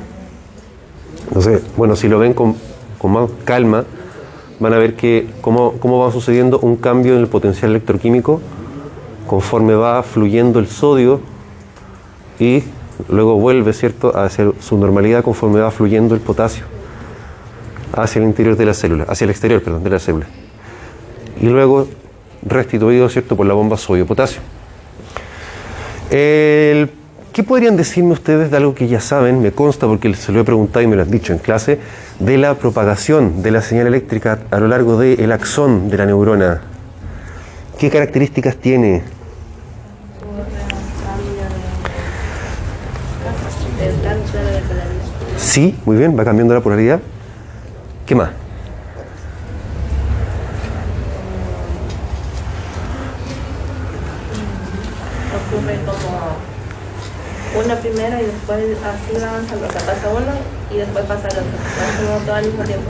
Entonces, 1.29 1.61
bueno, 1.77 1.95
si 1.95 2.09
lo 2.09 2.19
ven 2.19 2.33
con, 2.33 2.57
con 2.97 3.11
más 3.13 3.29
calma, 3.45 3.85
van 4.59 4.73
a 4.73 4.77
ver 4.77 4.95
que 4.95 5.27
cómo, 5.41 5.73
cómo 5.79 5.99
va 5.99 6.11
sucediendo 6.11 6.59
un 6.59 6.75
cambio 6.75 7.13
en 7.15 7.19
el 7.19 7.27
potencial 7.27 7.71
electroquímico 7.71 8.41
conforme 9.27 9.75
va 9.75 10.03
fluyendo 10.03 10.59
el 10.59 10.67
sodio 10.67 11.21
y 12.39 12.63
luego 13.09 13.35
vuelve, 13.35 13.73
¿cierto?, 13.73 14.15
a 14.15 14.25
hacer 14.25 14.53
su 14.59 14.77
normalidad 14.77 15.23
conforme 15.23 15.59
va 15.59 15.71
fluyendo 15.71 16.15
el 16.15 16.21
potasio 16.21 16.65
hacia 17.93 18.19
el 18.19 18.25
interior 18.25 18.57
de 18.57 18.65
la 18.65 18.73
célula, 18.73 19.05
hacia 19.07 19.25
el 19.25 19.31
exterior, 19.31 19.61
perdón, 19.61 19.83
de 19.83 19.89
la 19.89 19.99
célula. 19.99 20.27
Y 21.39 21.47
luego 21.47 21.87
restituido, 22.43 23.07
¿cierto?, 23.09 23.35
por 23.35 23.45
la 23.45 23.53
bomba 23.53 23.77
sodio-potasio. 23.77 24.41
¿Qué 27.33 27.43
podrían 27.43 27.75
decirme 27.75 28.13
ustedes 28.13 28.51
de 28.51 28.57
algo 28.57 28.75
que 28.75 28.87
ya 28.87 28.99
saben, 28.99 29.41
me 29.41 29.51
consta 29.51 29.87
porque 29.87 30.13
se 30.13 30.31
lo 30.31 30.41
he 30.41 30.43
preguntado 30.43 30.83
y 30.83 30.87
me 30.87 30.95
lo 30.95 31.01
han 31.01 31.09
dicho 31.09 31.33
en 31.33 31.39
clase, 31.39 31.79
de 32.25 32.37
la 32.37 32.55
propagación 32.55 33.41
de 33.41 33.51
la 33.51 33.61
señal 33.61 33.87
eléctrica 33.87 34.39
a 34.49 34.59
lo 34.59 34.69
largo 34.69 34.97
del 34.97 35.29
axón 35.31 35.89
de 35.89 35.97
la 35.97 36.05
neurona. 36.05 36.61
¿Qué 37.77 37.89
características 37.89 38.55
tiene? 38.55 39.03
Sí, 45.37 45.77
muy 45.85 45.97
bien, 45.97 46.17
va 46.17 46.23
cambiando 46.23 46.53
la 46.53 46.61
polaridad. 46.61 47.01
¿Qué 48.05 48.15
más? 48.15 48.29
Ocurre 55.51 55.77
como 55.85 57.63
una 57.65 57.75
primera 57.75 58.21
y 58.21 58.25
después 58.25 58.63
así 58.81 59.23
avanza 59.23 59.55
lo 59.55 59.67
que 59.67 59.73
pasa 59.73 60.09
uno 60.09 60.62
y 60.73 60.77
después 60.77 61.05
pasa 61.05 61.27
el 61.27 61.37
otro. 61.37 61.43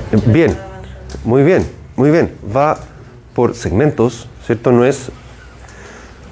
Tiempo. 0.10 0.32
Bien, 0.32 0.58
muy 1.24 1.44
bien, 1.44 1.66
muy 1.96 2.12
bien. 2.12 2.32
Va 2.56 2.78
por 3.34 3.56
segmentos, 3.56 4.28
¿cierto? 4.46 4.72
No 4.72 4.86
es, 4.86 5.10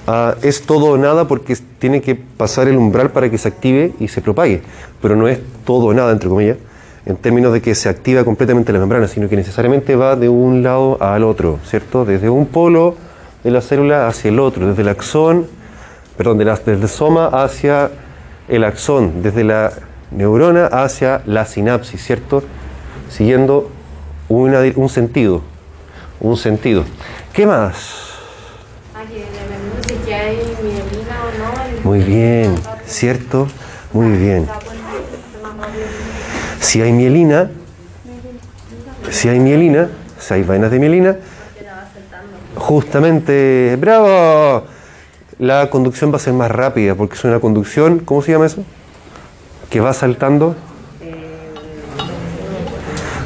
ah, 0.08 0.36
es 0.42 0.62
todo 0.64 0.86
o 0.92 0.98
nada 0.98 1.28
porque 1.28 1.56
tiene 1.80 2.02
que 2.02 2.16
pasar 2.16 2.68
el 2.68 2.78
umbral 2.78 3.12
para 3.12 3.30
que 3.30 3.38
se 3.38 3.48
active 3.48 3.94
y 4.00 4.08
se 4.08 4.22
propague, 4.22 4.62
pero 5.02 5.16
no 5.16 5.28
es 5.28 5.40
todo 5.66 5.86
o 5.88 5.94
nada, 5.94 6.12
entre 6.12 6.30
comillas, 6.30 6.58
en 7.06 7.16
términos 7.18 7.52
de 7.54 7.62
que 7.62 7.74
se 7.74 7.90
activa 7.90 8.24
completamente 8.24 8.72
la 8.72 8.80
membrana, 8.80 9.08
sino 9.08 9.28
que 9.28 9.36
necesariamente 9.36 9.96
va 9.96 10.16
de 10.16 10.30
un 10.30 10.62
lado 10.64 10.98
al 11.02 11.24
otro, 11.24 11.60
¿cierto? 11.66 12.06
Desde 12.06 12.30
un 12.30 12.46
polo 12.46 12.96
de 13.44 13.50
la 13.52 13.62
célula 13.62 14.08
hacia 14.08 14.30
el 14.30 14.40
otro, 14.40 14.68
desde 14.68 14.84
el 14.84 14.90
axón, 14.90 15.48
perdón, 16.16 16.38
de 16.38 16.46
la- 16.46 16.56
desde 16.58 16.74
el 16.84 16.88
soma 16.90 17.26
hacia 17.28 17.90
el 18.48 18.64
axón, 18.64 19.24
desde 19.24 19.44
la 19.44 19.72
neurona 20.12 20.68
hacia 20.68 21.22
la 21.26 21.46
sinapsis, 21.46 22.04
¿cierto? 22.04 22.44
Siguiendo 23.10 23.72
una 24.30 24.60
un 24.76 24.90
sentido, 24.90 25.42
un 26.20 26.38
sentido. 26.38 26.84
¿Qué 27.34 27.46
más? 27.46 28.12
Ah. 28.94 29.04
Muy 31.84 32.00
bien, 32.00 32.56
¿cierto? 32.86 33.48
Muy 33.94 34.18
bien. 34.18 34.48
Si 36.60 36.82
hay 36.82 36.92
mielina, 36.92 37.50
si 39.10 39.30
hay 39.30 39.40
mielina, 39.40 39.90
si 40.20 40.34
hay 40.34 40.44
vainas 40.44 40.72
de 40.72 40.80
mielina, 40.80 41.16
justamente, 42.56 43.76
bravo, 43.80 44.66
la 45.40 45.70
conducción 45.70 46.12
va 46.12 46.18
a 46.18 46.20
ser 46.20 46.34
más 46.34 46.52
rápida 46.52 46.96
porque 46.96 47.16
es 47.16 47.24
una 47.24 47.40
conducción, 47.40 48.00
¿cómo 48.00 48.22
se 48.22 48.32
llama 48.32 48.46
eso? 48.46 48.64
Que 49.72 49.80
va 49.80 49.94
saltando. 49.94 50.56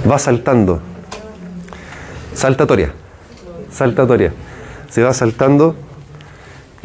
Va 0.09 0.19
saltando. 0.19 0.79
Saltatoria. 2.33 2.93
Saltatoria. 3.69 4.31
Se 4.89 5.03
va 5.03 5.13
saltando 5.13 5.75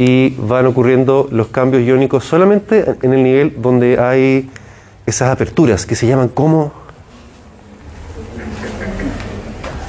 y 0.03 0.31
van 0.31 0.64
ocurriendo 0.64 1.29
los 1.31 1.49
cambios 1.49 1.83
iónicos 1.83 2.25
solamente 2.25 2.96
en 3.03 3.12
el 3.12 3.23
nivel 3.23 3.55
donde 3.59 4.01
hay 4.01 4.49
esas 5.05 5.29
aperturas 5.29 5.85
que 5.85 5.94
se 5.94 6.07
llaman 6.07 6.29
como 6.29 6.73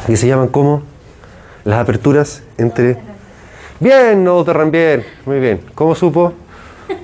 que 0.06 0.18
se 0.18 0.28
llaman 0.28 0.50
como 0.50 0.84
las 1.64 1.80
aperturas 1.80 2.44
entre 2.58 2.98
bien 3.80 4.22
no 4.26 4.44
Terran 4.44 4.70
bien 4.70 5.06
muy 5.26 5.40
bien 5.40 5.62
¿cómo 5.76 5.96
supo? 5.96 6.34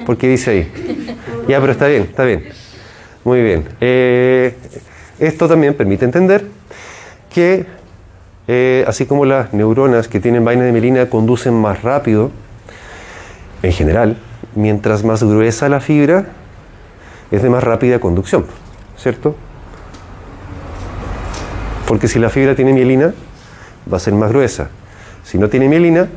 Porque 0.06 0.28
dice 0.28 0.52
ahí 0.52 1.16
ya 1.48 1.60
pero 1.60 1.72
está 1.72 1.88
bien 1.88 2.04
está 2.04 2.24
bien 2.24 2.46
muy 3.24 3.42
bien 3.42 3.66
Eh, 3.82 4.56
esto 5.20 5.48
también 5.48 5.74
permite 5.74 6.06
entender 6.06 6.46
que 7.34 7.66
eh, 8.48 8.86
así 8.88 9.06
como 9.06 9.26
las 9.26 9.54
neuronas 9.54 10.08
que 10.08 10.20
tienen 10.20 10.46
vaina 10.46 10.64
de 10.64 10.72
mielina 10.72 11.10
conducen 11.10 11.54
más 11.54 11.82
rápido 11.82 12.32
en 13.64 13.74
general, 13.74 14.18
mientras 14.56 15.04
más 15.04 15.24
gruesa 15.24 15.68
la 15.68 15.82
fibra, 15.82 16.28
es 17.32 17.42
de 17.42 17.50
más 17.50 17.64
rápida 17.64 18.00
conducción, 18.00 18.46
¿cierto? 18.96 19.36
Porque 21.88 22.08
si 22.08 22.20
la 22.20 22.30
fibra 22.30 22.56
tiene 22.56 22.74
mielina, 22.74 23.14
va 23.92 23.98
a 23.98 24.00
ser 24.00 24.14
más 24.14 24.30
gruesa. 24.30 24.70
Si 25.24 25.38
no 25.38 25.50
tiene 25.50 25.68
mielina, 25.68 26.08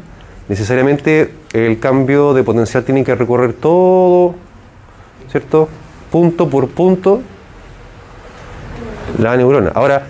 necesariamente 0.50 1.32
el 1.52 1.78
cambio 1.78 2.34
de 2.34 2.42
potencial 2.42 2.82
tiene 2.82 3.04
que 3.04 3.14
recorrer 3.14 3.52
todo, 3.52 4.34
¿cierto? 5.30 5.68
Punto 6.10 6.50
por 6.50 6.66
punto 6.68 7.22
la 9.16 9.36
neurona. 9.36 9.70
Ahora, 9.76 10.08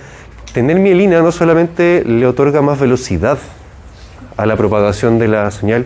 tener 0.54 0.78
mielina 0.78 1.20
no 1.20 1.30
solamente 1.30 2.02
le 2.06 2.26
otorga 2.26 2.62
más 2.62 2.80
velocidad 2.80 3.36
a 4.38 4.46
la 4.46 4.56
propagación 4.56 5.18
de 5.18 5.28
la 5.28 5.50
señal, 5.50 5.84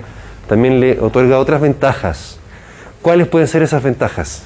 también 0.49 0.79
le 0.79 1.01
otorga 1.01 1.41
otras 1.41 1.61
ventajas. 1.61 2.39
¿Cuáles 3.03 3.27
pueden 3.27 3.49
ser 3.49 3.65
esas 3.65 3.83
ventajas? 3.83 4.45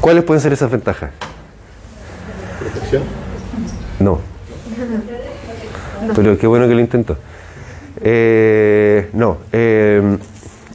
¿Cuáles 0.00 0.24
pueden 0.24 0.40
ser 0.40 0.52
esas 0.52 0.68
ventajas? 0.68 1.10
¿Protección? 2.58 3.04
No. 4.00 4.18
Pero 6.14 6.38
qué 6.38 6.46
bueno 6.46 6.68
que 6.68 6.74
lo 6.74 6.80
intentó. 6.80 7.16
Eh, 8.02 9.10
no, 9.12 9.38
eh, 9.52 10.18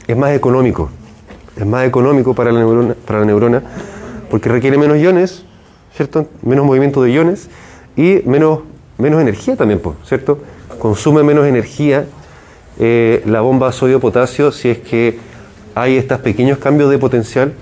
es 0.06 0.16
más 0.16 0.32
económico. 0.32 0.90
Es 1.56 1.66
más 1.66 1.86
económico 1.86 2.34
para 2.34 2.52
la 2.52 2.60
neurona, 2.60 2.94
para 3.06 3.20
la 3.20 3.26
neurona 3.26 3.62
porque 4.30 4.48
requiere 4.48 4.78
menos 4.78 4.98
iones, 4.98 5.44
¿cierto? 5.94 6.28
Menos 6.42 6.66
movimiento 6.66 7.02
de 7.02 7.12
iones 7.12 7.48
y 7.96 8.22
menos, 8.26 8.60
menos 8.98 9.20
energía 9.20 9.56
también, 9.56 9.80
¿cierto? 10.04 10.38
Consume 10.78 11.22
menos 11.22 11.46
energía 11.46 12.06
eh, 12.78 13.22
la 13.24 13.40
bomba 13.40 13.72
sodio-potasio 13.72 14.52
si 14.52 14.68
es 14.68 14.78
que 14.78 15.18
hay 15.74 15.96
estos 15.96 16.20
pequeños 16.20 16.58
cambios 16.58 16.90
de 16.90 16.98
potencial 16.98 17.54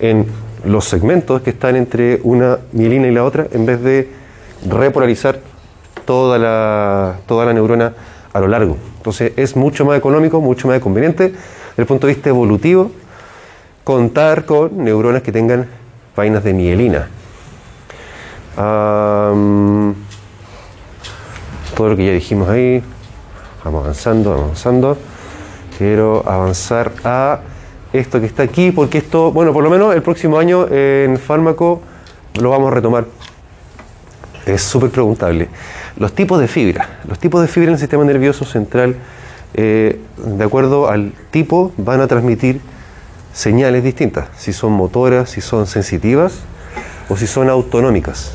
en 0.00 0.26
los 0.64 0.84
segmentos 0.84 1.40
que 1.42 1.50
están 1.50 1.76
entre 1.76 2.20
una 2.24 2.58
mielina 2.72 3.08
y 3.08 3.12
la 3.12 3.24
otra 3.24 3.46
en 3.52 3.64
vez 3.64 3.82
de 3.82 4.10
repolarizar 4.68 5.40
toda 6.08 6.38
la, 6.38 7.16
toda 7.26 7.44
la 7.44 7.52
neurona 7.52 7.92
a 8.32 8.40
lo 8.40 8.48
largo. 8.48 8.78
Entonces 8.96 9.34
es 9.36 9.54
mucho 9.56 9.84
más 9.84 9.98
económico, 9.98 10.40
mucho 10.40 10.66
más 10.66 10.80
conveniente 10.80 11.24
desde 11.24 11.36
el 11.76 11.84
punto 11.84 12.06
de 12.06 12.14
vista 12.14 12.30
evolutivo 12.30 12.90
contar 13.84 14.46
con 14.46 14.82
neuronas 14.82 15.20
que 15.20 15.32
tengan 15.32 15.68
vainas 16.16 16.42
de 16.44 16.54
mielina. 16.54 17.10
Todo 18.56 19.94
lo 21.90 21.94
que 21.94 22.06
ya 22.06 22.12
dijimos 22.12 22.48
ahí, 22.48 22.82
vamos 23.62 23.82
avanzando, 23.82 24.32
avanzando. 24.32 24.96
Quiero 25.76 26.22
avanzar 26.26 26.90
a 27.04 27.40
esto 27.92 28.18
que 28.18 28.24
está 28.24 28.44
aquí, 28.44 28.72
porque 28.72 28.96
esto, 28.96 29.30
bueno, 29.30 29.52
por 29.52 29.62
lo 29.62 29.68
menos 29.68 29.94
el 29.94 30.00
próximo 30.00 30.38
año 30.38 30.66
en 30.70 31.18
fármaco 31.18 31.82
lo 32.40 32.48
vamos 32.48 32.72
a 32.72 32.76
retomar. 32.76 33.04
Es 34.46 34.62
súper 34.62 34.88
preguntable. 34.88 35.50
Los 35.98 36.12
tipos 36.12 36.40
de 36.40 36.46
fibra. 36.46 37.00
Los 37.08 37.18
tipos 37.18 37.42
de 37.42 37.48
fibra 37.48 37.68
en 37.68 37.74
el 37.74 37.80
sistema 37.80 38.04
nervioso 38.04 38.44
central, 38.44 38.94
eh, 39.54 40.00
de 40.16 40.44
acuerdo 40.44 40.88
al 40.88 41.12
tipo, 41.32 41.72
van 41.76 42.00
a 42.00 42.06
transmitir 42.06 42.60
señales 43.32 43.82
distintas. 43.82 44.28
Si 44.36 44.52
son 44.52 44.72
motoras, 44.72 45.30
si 45.30 45.40
son 45.40 45.66
sensitivas 45.66 46.38
o 47.08 47.16
si 47.16 47.26
son 47.26 47.50
autonómicas. 47.50 48.32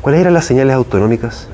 ¿Cuáles 0.00 0.22
eran 0.22 0.32
las 0.32 0.46
señales 0.46 0.74
autonómicas? 0.74 1.48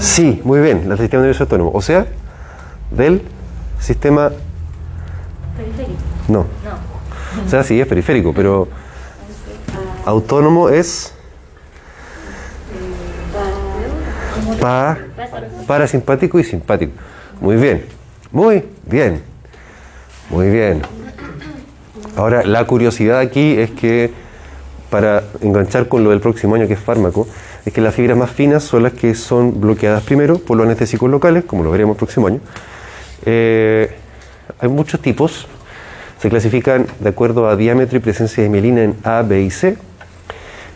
Sí, 0.00 0.40
muy 0.44 0.60
bien, 0.60 0.88
las 0.88 0.98
del 0.98 1.06
sistema 1.06 1.22
nervioso 1.22 1.44
autónomo. 1.44 1.70
O 1.72 1.82
sea, 1.82 2.06
del 2.90 3.22
sistema... 3.78 4.32
No. 6.26 6.46
O 7.46 7.48
sea, 7.48 7.62
sí, 7.62 7.80
es 7.80 7.86
periférico, 7.86 8.32
pero 8.32 8.68
autónomo 10.04 10.68
es... 10.68 11.12
Pa, 14.60 14.98
parasimpático 15.66 16.38
y 16.38 16.44
simpático. 16.44 16.92
Muy 17.40 17.56
bien, 17.56 17.84
muy 18.30 18.64
bien, 18.86 19.22
muy 20.30 20.50
bien. 20.50 20.82
Ahora, 22.16 22.44
la 22.44 22.64
curiosidad 22.66 23.18
aquí 23.18 23.58
es 23.58 23.70
que, 23.72 24.12
para 24.90 25.24
enganchar 25.40 25.88
con 25.88 26.04
lo 26.04 26.10
del 26.10 26.20
próximo 26.20 26.54
año 26.54 26.66
que 26.66 26.74
es 26.74 26.80
fármaco, 26.80 27.26
es 27.64 27.72
que 27.72 27.80
las 27.80 27.94
fibras 27.94 28.16
más 28.16 28.30
finas 28.30 28.62
son 28.62 28.82
las 28.84 28.92
que 28.92 29.14
son 29.14 29.60
bloqueadas 29.60 30.02
primero 30.02 30.38
por 30.38 30.56
los 30.56 30.66
anestésicos 30.66 31.10
locales, 31.10 31.44
como 31.44 31.64
lo 31.64 31.70
veremos 31.70 31.94
el 31.94 31.98
próximo 31.98 32.26
año. 32.28 32.40
Eh, 33.26 33.90
hay 34.60 34.68
muchos 34.68 35.00
tipos, 35.00 35.46
se 36.20 36.28
clasifican 36.28 36.86
de 37.00 37.08
acuerdo 37.08 37.48
a 37.48 37.56
diámetro 37.56 37.98
y 37.98 38.00
presencia 38.00 38.42
de 38.42 38.48
mielina 38.48 38.82
en 38.84 38.96
A, 39.02 39.22
B 39.22 39.42
y 39.42 39.50
C. 39.50 39.76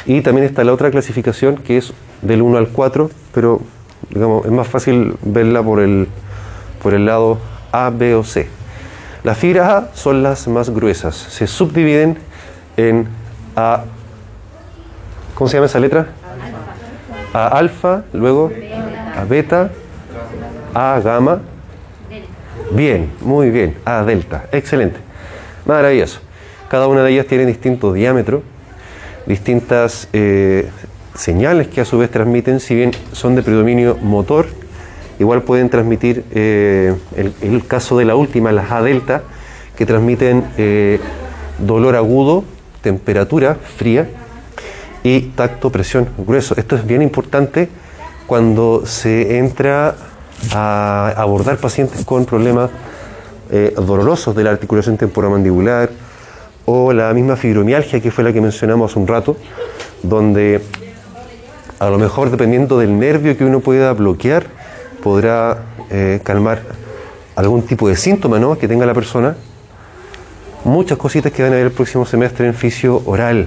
Y 0.09 0.23
también 0.23 0.47
está 0.47 0.65
la 0.65 0.73
otra 0.73 0.91
clasificación 0.91 1.57
que 1.57 1.77
es 1.77 1.93
del 2.23 2.41
1 2.41 2.57
al 2.57 2.69
4, 2.69 3.11
pero 3.35 3.61
digamos, 4.09 4.47
es 4.47 4.51
más 4.51 4.67
fácil 4.67 5.15
verla 5.21 5.63
por 5.63 5.81
el, 5.81 6.09
por 6.83 6.95
el 6.95 7.05
lado 7.05 7.39
A, 7.73 7.91
B 7.91 8.15
o 8.15 8.25
C. 8.25 8.49
Las 9.23 9.37
fibras 9.37 9.69
A 9.69 9.95
son 9.95 10.23
las 10.23 10.49
más 10.49 10.71
gruesas, 10.71 11.15
se 11.15 11.47
subdividen 11.47 12.17
en 12.79 13.07
A. 13.55 13.85
¿Cómo 15.35 15.47
se 15.47 15.59
llama 15.59 15.67
esa 15.67 15.79
letra? 15.79 16.07
A 17.35 17.49
alfa, 17.49 18.05
luego 18.15 18.51
A 19.15 19.25
beta, 19.25 19.71
A 20.73 21.03
gamma. 21.05 21.43
Bien, 22.73 23.13
muy 23.21 23.51
bien. 23.51 23.77
A 23.85 24.05
delta, 24.05 24.47
excelente. 24.53 25.01
Maravilloso. 25.67 26.21
Cada 26.71 26.87
una 26.87 27.03
de 27.03 27.13
ellas 27.13 27.27
tiene 27.27 27.45
distinto 27.45 27.93
diámetro, 27.93 28.43
distintas 29.29 30.09
eh, 30.15 30.71
señales 31.15 31.69
que 31.69 31.83
a 31.83 31.85
su 31.85 31.99
vez 31.99 32.11
transmiten, 32.11 32.61
si 32.61 32.75
bien 32.75 32.93
son 33.13 33.37
de 33.37 33.43
predominio 33.43 33.97
motor, 34.01 34.47
igual 35.19 35.43
pueden 35.43 35.69
transmitir 35.69 36.25
eh, 36.31 36.95
el, 37.43 37.67
caso 37.67 37.99
de 37.99 38.07
la 38.07 38.17
última, 38.17 38.51
las 38.53 38.73
A 38.73 38.83
delta, 38.83 39.23
que 39.77 39.85
transmiten 39.85 40.45
eh, 40.57 40.99
dolor 41.59 41.95
agudo, 41.95 42.43
temperatura 42.81 43.57
fría 43.77 44.09
y 45.03 45.21
tacto, 45.21 45.71
presión, 45.71 46.09
grueso. 46.17 46.55
Esto 46.57 46.77
es 46.77 46.87
bien 46.87 47.03
importante 47.03 47.69
cuando 48.27 48.87
se 48.87 49.39
entra 49.39 49.95
a 50.53 51.13
abordar 51.17 51.59
pacientes 51.59 52.05
con 52.05 52.25
problemas 52.25 52.71
dolorosos 53.77 54.37
de 54.37 54.45
la 54.45 54.51
articulación 54.51 54.99
temporomandibular 54.99 55.89
o 56.71 56.93
la 56.93 57.15
misma 57.15 57.35
fibromialgia 57.35 57.99
que 57.99 58.11
fue 58.11 58.23
la 58.23 58.31
que 58.31 58.43
mencionamos 58.43 58.91
hace 58.91 59.01
un 59.01 59.07
rato, 59.07 59.39
donde 60.03 60.61
a 61.79 61.89
lo 61.89 61.99
mejor 61.99 62.31
dependiendo 62.31 62.79
del 62.79 62.99
nervio 62.99 63.39
que 63.39 63.45
uno 63.47 63.61
pueda 63.61 63.95
bloquear, 63.95 64.45
podrá 65.03 65.63
eh, 65.89 66.21
calmar 66.23 66.61
algún 67.37 67.63
tipo 67.63 67.89
de 67.89 67.97
síntoma 67.97 68.39
¿no? 68.39 68.59
que 68.59 68.69
tenga 68.69 68.85
la 68.85 68.93
persona. 68.93 69.35
Muchas 70.65 70.99
cositas 70.99 71.33
que 71.33 71.43
van 71.43 71.53
a 71.53 71.57
ver 71.57 71.65
el 71.65 71.73
próximo 71.73 72.05
semestre 72.05 72.47
en 72.47 72.53
fisio 72.53 73.01
oral. 73.07 73.47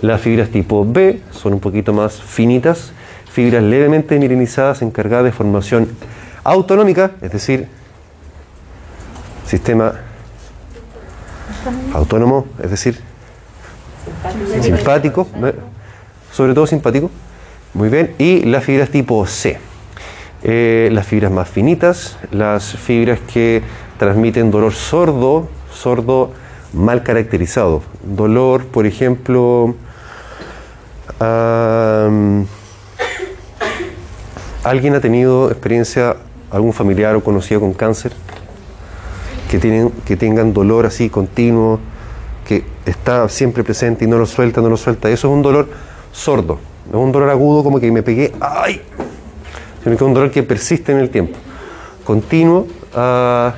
Las 0.00 0.22
fibras 0.22 0.48
tipo 0.48 0.86
B 0.86 1.20
son 1.32 1.52
un 1.52 1.60
poquito 1.60 1.92
más 1.92 2.14
finitas, 2.14 2.92
fibras 3.30 3.62
levemente 3.62 4.18
mirinizadas 4.18 4.80
encargadas 4.80 5.26
de 5.26 5.32
formación 5.32 5.86
autonómica, 6.44 7.10
es 7.20 7.30
decir, 7.30 7.68
sistema 9.44 10.09
autónomo, 11.92 12.46
es 12.62 12.70
decir, 12.70 13.00
simpático, 14.60 15.26
sobre 16.32 16.54
todo 16.54 16.66
simpático, 16.66 17.10
muy 17.74 17.88
bien, 17.88 18.14
y 18.18 18.44
las 18.44 18.64
fibras 18.64 18.90
tipo 18.90 19.26
C, 19.26 19.58
eh, 20.42 20.88
las 20.92 21.06
fibras 21.06 21.30
más 21.30 21.48
finitas, 21.48 22.18
las 22.30 22.76
fibras 22.76 23.20
que 23.32 23.62
transmiten 23.98 24.50
dolor 24.50 24.72
sordo, 24.72 25.48
sordo 25.72 26.32
mal 26.72 27.02
caracterizado, 27.02 27.82
dolor, 28.02 28.66
por 28.66 28.86
ejemplo, 28.86 29.74
¿Alguien 34.64 34.94
ha 34.94 35.00
tenido 35.00 35.50
experiencia, 35.50 36.16
algún 36.50 36.72
familiar 36.72 37.14
o 37.14 37.22
conocido 37.22 37.60
con 37.60 37.74
cáncer? 37.74 38.12
Que, 39.50 39.58
tienen, 39.58 39.89
que 40.10 40.16
tengan 40.16 40.52
dolor 40.52 40.86
así 40.86 41.08
continuo, 41.08 41.78
que 42.44 42.64
está 42.84 43.28
siempre 43.28 43.62
presente 43.62 44.06
y 44.06 44.08
no 44.08 44.18
lo 44.18 44.26
suelta, 44.26 44.60
no 44.60 44.68
lo 44.68 44.76
suelta. 44.76 45.08
Eso 45.08 45.28
es 45.28 45.32
un 45.32 45.40
dolor 45.40 45.68
sordo, 46.10 46.58
no 46.90 46.98
es 46.98 47.04
un 47.04 47.12
dolor 47.12 47.30
agudo 47.30 47.62
como 47.62 47.78
que 47.78 47.92
me 47.92 48.02
pegué, 48.02 48.32
¡ay! 48.40 48.82
Sino 49.84 49.90
que 49.90 49.94
es 49.94 50.02
un 50.02 50.12
dolor 50.12 50.32
que 50.32 50.42
persiste 50.42 50.90
en 50.90 50.98
el 50.98 51.10
tiempo. 51.10 51.38
Continuo. 52.02 52.66
Uh, 52.92 53.52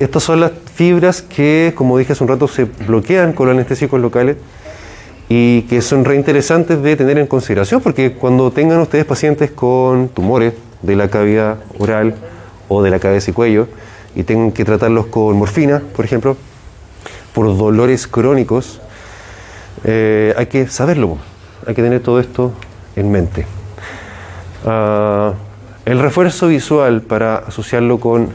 estas 0.00 0.24
son 0.24 0.40
las 0.40 0.50
fibras 0.74 1.22
que, 1.22 1.72
como 1.76 1.96
dije 1.96 2.14
hace 2.14 2.24
un 2.24 2.28
rato, 2.28 2.48
se 2.48 2.64
bloquean 2.64 3.32
con 3.32 3.46
los 3.46 3.54
anestésicos 3.54 4.00
locales 4.00 4.38
y 5.28 5.62
que 5.62 5.80
son 5.80 6.04
reinteresantes 6.04 6.82
de 6.82 6.96
tener 6.96 7.18
en 7.18 7.28
consideración, 7.28 7.80
porque 7.82 8.14
cuando 8.14 8.50
tengan 8.50 8.80
ustedes 8.80 9.04
pacientes 9.04 9.52
con 9.52 10.08
tumores 10.08 10.54
de 10.82 10.96
la 10.96 11.06
cavidad 11.06 11.58
oral 11.78 12.16
o 12.66 12.82
de 12.82 12.90
la 12.90 12.98
cabeza 12.98 13.30
y 13.30 13.32
cuello, 13.32 13.68
y 14.16 14.24
tengan 14.24 14.50
que 14.50 14.64
tratarlos 14.64 15.06
con 15.06 15.36
morfina, 15.36 15.82
por 15.94 16.04
ejemplo, 16.04 16.36
por 17.34 17.46
dolores 17.56 18.06
crónicos, 18.06 18.80
eh, 19.84 20.34
hay 20.36 20.46
que 20.46 20.66
saberlo, 20.68 21.18
hay 21.66 21.74
que 21.74 21.82
tener 21.82 22.02
todo 22.02 22.18
esto 22.18 22.52
en 22.96 23.10
mente. 23.12 23.46
Ah, 24.64 25.34
el 25.84 26.00
refuerzo 26.00 26.48
visual 26.48 27.02
para 27.02 27.36
asociarlo 27.36 28.00
con 28.00 28.30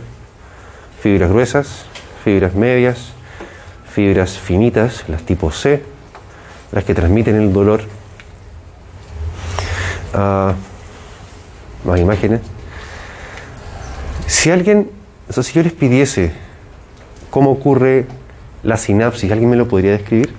fibras 1.01 1.31
gruesas, 1.31 1.85
fibras 2.23 2.53
medias, 2.53 3.13
fibras 3.91 4.37
finitas, 4.37 5.03
las 5.09 5.23
tipo 5.23 5.51
C, 5.51 5.83
las 6.71 6.83
que 6.83 6.93
transmiten 6.93 7.35
el 7.35 7.51
dolor. 7.51 7.81
Ah, 10.13 10.53
más 11.83 11.99
imágenes. 11.99 12.41
Si 14.27 14.51
alguien, 14.51 15.00
o 15.37 15.43
si 15.43 15.53
yo 15.53 15.63
les 15.63 15.73
pidiese 15.73 16.31
cómo 17.29 17.51
ocurre 17.51 18.05
la 18.63 18.77
sinapsis, 18.77 19.31
¿alguien 19.31 19.49
me 19.49 19.55
lo 19.55 19.67
podría 19.67 19.91
describir? 19.91 20.33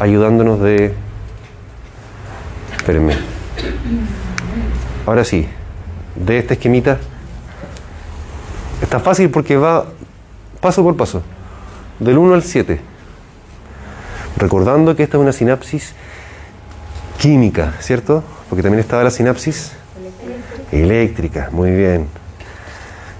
Ayudándonos 0.00 0.60
de... 0.60 0.94
Espérenme. 2.76 3.16
Ahora 5.06 5.24
sí, 5.24 5.48
de 6.14 6.38
esta 6.38 6.54
esquemita. 6.54 6.98
Está 8.80 9.00
fácil 9.00 9.30
porque 9.30 9.56
va 9.56 9.86
paso 10.60 10.82
por 10.82 10.96
paso, 10.96 11.22
del 11.98 12.18
1 12.18 12.34
al 12.34 12.42
7. 12.42 12.80
Recordando 14.36 14.94
que 14.96 15.04
esta 15.04 15.16
es 15.16 15.22
una 15.22 15.32
sinapsis 15.32 15.94
química, 17.18 17.74
¿cierto? 17.80 18.24
Porque 18.48 18.62
también 18.62 18.80
estaba 18.80 19.04
la 19.04 19.10
sinapsis 19.10 19.72
eléctrica, 20.70 21.48
muy 21.52 21.70
bien. 21.70 22.21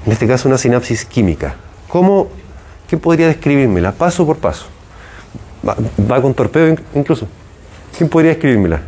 En 0.06 0.12
este 0.12 0.26
caso 0.26 0.48
una 0.48 0.58
sinapsis 0.58 1.04
química. 1.04 1.54
¿Cómo, 1.88 2.28
¿Qué 2.88 2.96
podría 2.96 3.28
describírmela? 3.28 3.92
Paso 3.92 4.26
por 4.26 4.38
paso. 4.38 4.66
Va, 5.64 6.20
con 6.20 6.34
torpedo 6.34 6.74
incluso. 6.94 7.28
¿Quién 7.96 8.08
podría 8.08 8.32
describírmela? 8.32 8.80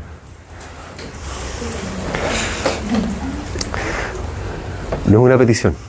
No 5.07 5.19
es 5.19 5.25
una 5.25 5.39
petición. 5.39 5.77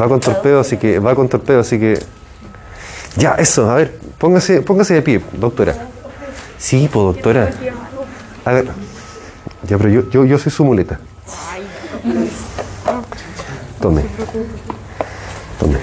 Va 0.00 0.08
con 0.08 0.20
torpedo, 0.20 0.60
así 0.60 0.76
que 0.76 1.00
va 1.00 1.14
con 1.14 1.28
torpedo, 1.28 1.60
así 1.60 1.78
que 1.78 1.98
ya, 3.16 3.34
eso, 3.34 3.70
a 3.70 3.74
ver, 3.74 3.98
póngase, 4.16 4.62
póngase 4.62 4.94
de 4.94 5.02
pie, 5.02 5.20
doctora. 5.32 5.74
Sí, 6.56 6.88
pues 6.92 7.16
doctora. 7.16 7.50
A 8.48 8.52
ver, 8.54 8.64
ya, 9.68 9.76
pero 9.76 9.90
yo, 9.90 10.08
yo, 10.08 10.24
yo 10.24 10.38
soy 10.38 10.50
su 10.50 10.64
muleta. 10.64 10.98
Tome. 13.78 14.04
Tome. 15.60 15.78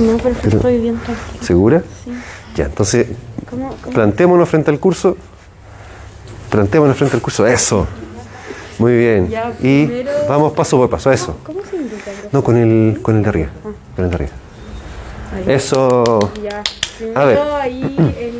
No, 0.00 0.16
pero, 0.16 0.56
estoy 0.56 0.78
bien 0.78 1.00
¿Segura? 1.40 1.84
Sí. 2.04 2.10
Ya, 2.56 2.64
entonces, 2.64 3.06
plantémonos 3.94 4.48
frente 4.48 4.72
al 4.72 4.80
curso. 4.80 5.16
Plantémonos 6.50 6.96
frente 6.96 7.14
al 7.14 7.22
curso. 7.22 7.46
Eso. 7.46 7.86
Muy 8.80 8.96
bien. 8.96 9.32
y 9.62 10.02
vamos 10.28 10.52
paso 10.54 10.78
por 10.78 10.90
paso, 10.90 11.12
eso. 11.12 11.36
¿Cómo 11.44 11.60
se 11.62 11.76
indica? 11.76 12.10
No, 12.32 12.42
con 12.42 12.56
el, 12.56 12.98
con 13.02 13.14
el 13.18 13.22
de 13.22 13.28
arriba. 13.28 13.50
Ah. 13.64 13.68
Con 13.94 14.04
el 14.04 14.10
de 14.10 14.16
arriba. 14.16 14.32
Eso. 15.46 16.32
Ya. 16.42 16.60
a 17.14 17.24
ver. 17.24 17.38
ahí 17.38 18.16
el 18.18 18.39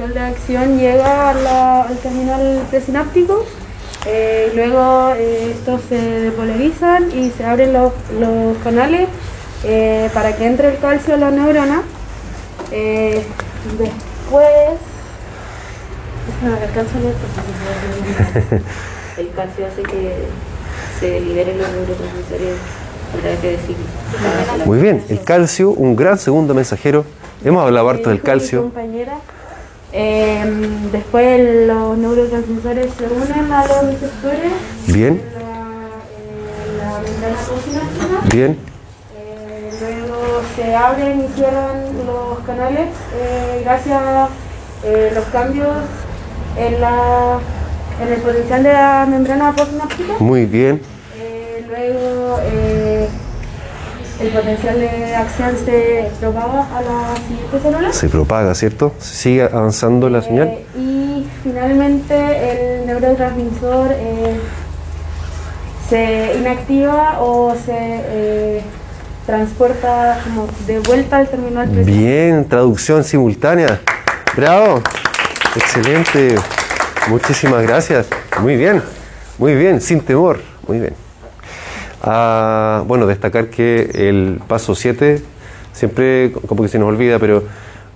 potencial 0.00 0.14
de 0.14 0.20
acción 0.20 0.78
llega 0.78 1.30
al 1.30 1.96
terminal 1.98 2.66
presináptico. 2.70 3.44
Eh, 4.06 4.50
luego 4.54 5.12
eh, 5.16 5.52
estos 5.52 5.82
se 5.88 6.00
depolarizan 6.00 7.10
y 7.12 7.30
se 7.30 7.44
abren 7.44 7.72
los, 7.74 7.92
los 8.18 8.56
canales 8.64 9.08
eh, 9.64 10.08
para 10.14 10.34
que 10.36 10.46
entre 10.46 10.68
el 10.68 10.78
calcio 10.78 11.14
a 11.14 11.16
la 11.18 11.30
neurona. 11.30 11.82
Eh, 12.72 13.22
después. 13.78 14.78
No, 16.42 16.54
alcanzo 16.54 16.96
a 16.96 17.00
leer 17.00 17.14
el 19.18 19.30
calcio 19.32 19.66
hace 19.66 19.82
que 19.82 20.14
se 20.98 21.20
liberen 21.20 21.58
los 21.58 21.68
neurotransmisores 21.68 22.56
a 23.12 23.20
través 23.20 23.42
de 23.42 23.58
ciclo. 23.58 24.64
Muy 24.64 24.78
bien, 24.78 25.04
el 25.08 25.22
calcio, 25.22 25.70
un 25.70 25.96
gran 25.96 26.18
segundo 26.18 26.54
mensajero. 26.54 27.04
Hemos 27.44 27.62
hablado 27.62 27.88
harto 27.90 28.10
del 28.10 28.22
calcio. 28.22 28.62
Compañera. 28.62 29.18
Eh, 29.92 30.68
después 30.92 31.66
los 31.66 31.98
neurotransmisores 31.98 32.92
se 32.94 33.06
unen 33.06 33.52
a 33.52 33.66
los 33.66 33.86
receptores. 33.86 34.52
Bien. 34.86 35.20
La, 35.34 37.00
Bien. 38.32 38.56
Eh, 39.16 39.70
luego 39.80 40.42
se 40.54 40.74
abren 40.74 41.24
y 41.24 41.28
cierran 41.34 42.06
los 42.06 42.38
canales 42.40 42.88
eh, 43.14 43.62
gracias 43.64 44.00
a 44.00 44.28
eh, 44.84 45.10
los 45.14 45.24
cambios 45.26 45.76
en 46.56 46.80
la 46.80 47.38
en 48.00 48.12
el 48.12 48.20
potencial 48.20 48.62
de 48.62 48.72
la 48.72 49.06
membrana 49.08 49.52
postsináptica. 49.54 50.14
Muy 50.20 50.46
bien. 50.46 50.80
Luego 51.68 52.19
el 54.20 54.28
potencial 54.28 54.78
de 54.78 55.14
acción 55.14 55.56
se 55.64 56.10
propaga 56.20 56.66
a 56.76 56.82
la 56.82 57.16
siguiente 57.26 57.58
célula. 57.62 57.92
Se 57.92 58.08
propaga, 58.08 58.54
¿cierto? 58.54 58.94
Sigue 58.98 59.44
avanzando 59.44 60.10
la 60.10 60.18
eh, 60.18 60.22
señal. 60.22 60.58
Y 60.76 61.26
finalmente 61.42 62.80
el 62.80 62.86
neurotransmisor 62.86 63.92
eh, 63.92 64.38
se 65.88 66.36
inactiva 66.38 67.20
o 67.20 67.54
se 67.54 67.72
eh, 67.74 68.62
transporta 69.26 70.20
como 70.24 70.48
de 70.66 70.80
vuelta 70.80 71.16
al 71.18 71.28
terminal. 71.28 71.68
Presente. 71.68 71.90
Bien, 71.90 72.48
traducción 72.48 73.02
simultánea. 73.02 73.80
Bravo. 74.36 74.82
Excelente. 75.56 76.36
Muchísimas 77.08 77.62
gracias. 77.62 78.06
Muy 78.40 78.56
bien. 78.56 78.82
Muy 79.38 79.54
bien, 79.54 79.80
sin 79.80 80.00
temor. 80.00 80.40
Muy 80.66 80.78
bien. 80.78 80.99
Ah, 82.02 82.82
bueno, 82.86 83.06
destacar 83.06 83.48
que 83.48 83.90
el 83.94 84.40
paso 84.46 84.74
7 84.74 85.22
siempre 85.72 86.32
como 86.46 86.62
que 86.62 86.68
se 86.68 86.78
nos 86.78 86.88
olvida, 86.88 87.18
pero 87.18 87.44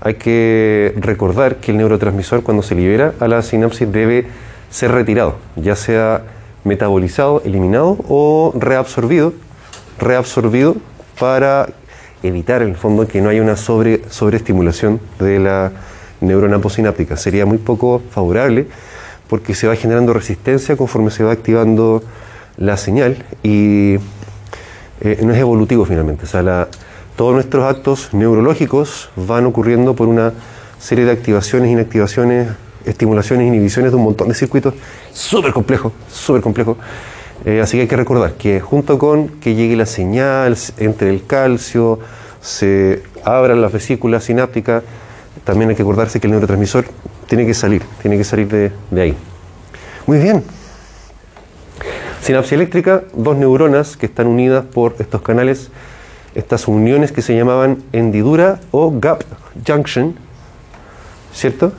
hay 0.00 0.14
que 0.14 0.94
recordar 0.96 1.56
que 1.56 1.70
el 1.70 1.78
neurotransmisor 1.78 2.42
cuando 2.42 2.62
se 2.62 2.74
libera 2.74 3.14
a 3.20 3.28
la 3.28 3.42
sinapsis 3.42 3.90
debe 3.90 4.26
ser 4.70 4.92
retirado, 4.92 5.36
ya 5.56 5.76
sea 5.76 6.22
metabolizado, 6.64 7.42
eliminado 7.44 7.98
o 8.08 8.52
reabsorbido, 8.58 9.32
reabsorbido 9.98 10.76
para 11.18 11.68
evitar 12.22 12.62
en 12.62 12.68
el 12.70 12.76
fondo 12.76 13.06
que 13.06 13.20
no 13.20 13.28
haya 13.28 13.42
una 13.42 13.56
sobre, 13.56 14.02
sobreestimulación 14.10 15.00
de 15.18 15.38
la 15.38 15.72
neurona 16.20 16.58
posináptica. 16.58 17.16
Sería 17.16 17.46
muy 17.46 17.58
poco 17.58 18.02
favorable 18.10 18.66
porque 19.28 19.54
se 19.54 19.66
va 19.66 19.76
generando 19.76 20.12
resistencia 20.12 20.76
conforme 20.76 21.10
se 21.10 21.24
va 21.24 21.32
activando 21.32 22.02
la 22.56 22.76
señal 22.76 23.24
y 23.42 23.94
eh, 25.00 25.20
no 25.22 25.32
es 25.32 25.38
evolutivo 25.38 25.84
finalmente. 25.84 26.24
O 26.24 26.28
sea, 26.28 26.42
la, 26.42 26.68
todos 27.16 27.34
nuestros 27.34 27.64
actos 27.64 28.08
neurológicos 28.12 29.10
van 29.16 29.46
ocurriendo 29.46 29.94
por 29.94 30.08
una 30.08 30.32
serie 30.78 31.04
de 31.04 31.12
activaciones, 31.12 31.70
inactivaciones, 31.70 32.48
estimulaciones, 32.84 33.48
inhibiciones 33.48 33.92
de 33.92 33.96
un 33.96 34.04
montón 34.04 34.28
de 34.28 34.34
circuitos 34.34 34.74
súper 35.12 35.52
complejo, 35.52 35.92
súper 36.10 36.42
complejo. 36.42 36.76
Eh, 37.44 37.60
así 37.60 37.76
que 37.76 37.82
hay 37.82 37.88
que 37.88 37.96
recordar 37.96 38.34
que 38.34 38.60
junto 38.60 38.98
con 38.98 39.28
que 39.40 39.54
llegue 39.54 39.76
la 39.76 39.86
señal, 39.86 40.56
entre 40.78 41.10
el 41.10 41.26
calcio, 41.26 41.98
se 42.40 43.02
abran 43.24 43.60
las 43.60 43.72
vesículas 43.72 44.24
sinápticas, 44.24 44.82
también 45.44 45.70
hay 45.70 45.76
que 45.76 45.82
acordarse 45.82 46.20
que 46.20 46.26
el 46.26 46.32
neurotransmisor 46.32 46.86
tiene 47.26 47.46
que 47.46 47.54
salir, 47.54 47.82
tiene 48.00 48.16
que 48.16 48.24
salir 48.24 48.48
de, 48.48 48.72
de 48.90 49.00
ahí. 49.00 49.16
Muy 50.06 50.18
bien. 50.18 50.44
Sinapsis 52.24 52.52
eléctrica, 52.52 53.02
dos 53.12 53.36
neuronas 53.36 53.98
que 53.98 54.06
están 54.06 54.28
unidas 54.28 54.64
por 54.64 54.96
estos 54.98 55.20
canales, 55.20 55.70
estas 56.34 56.66
uniones 56.68 57.12
que 57.12 57.20
se 57.20 57.36
llamaban 57.36 57.82
hendidura 57.92 58.60
o 58.70 58.90
gap 58.98 59.22
junction, 59.66 60.16
¿cierto? 61.34 61.74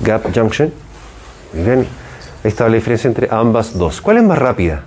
Gap 0.00 0.34
junction. 0.34 0.72
Bien. 1.52 1.86
Ahí 2.42 2.48
está 2.48 2.68
la 2.68 2.74
diferencia 2.74 3.06
entre 3.06 3.28
ambas 3.30 3.78
dos. 3.78 4.00
¿Cuál 4.00 4.16
es 4.16 4.24
más 4.24 4.36
rápida? 4.36 4.82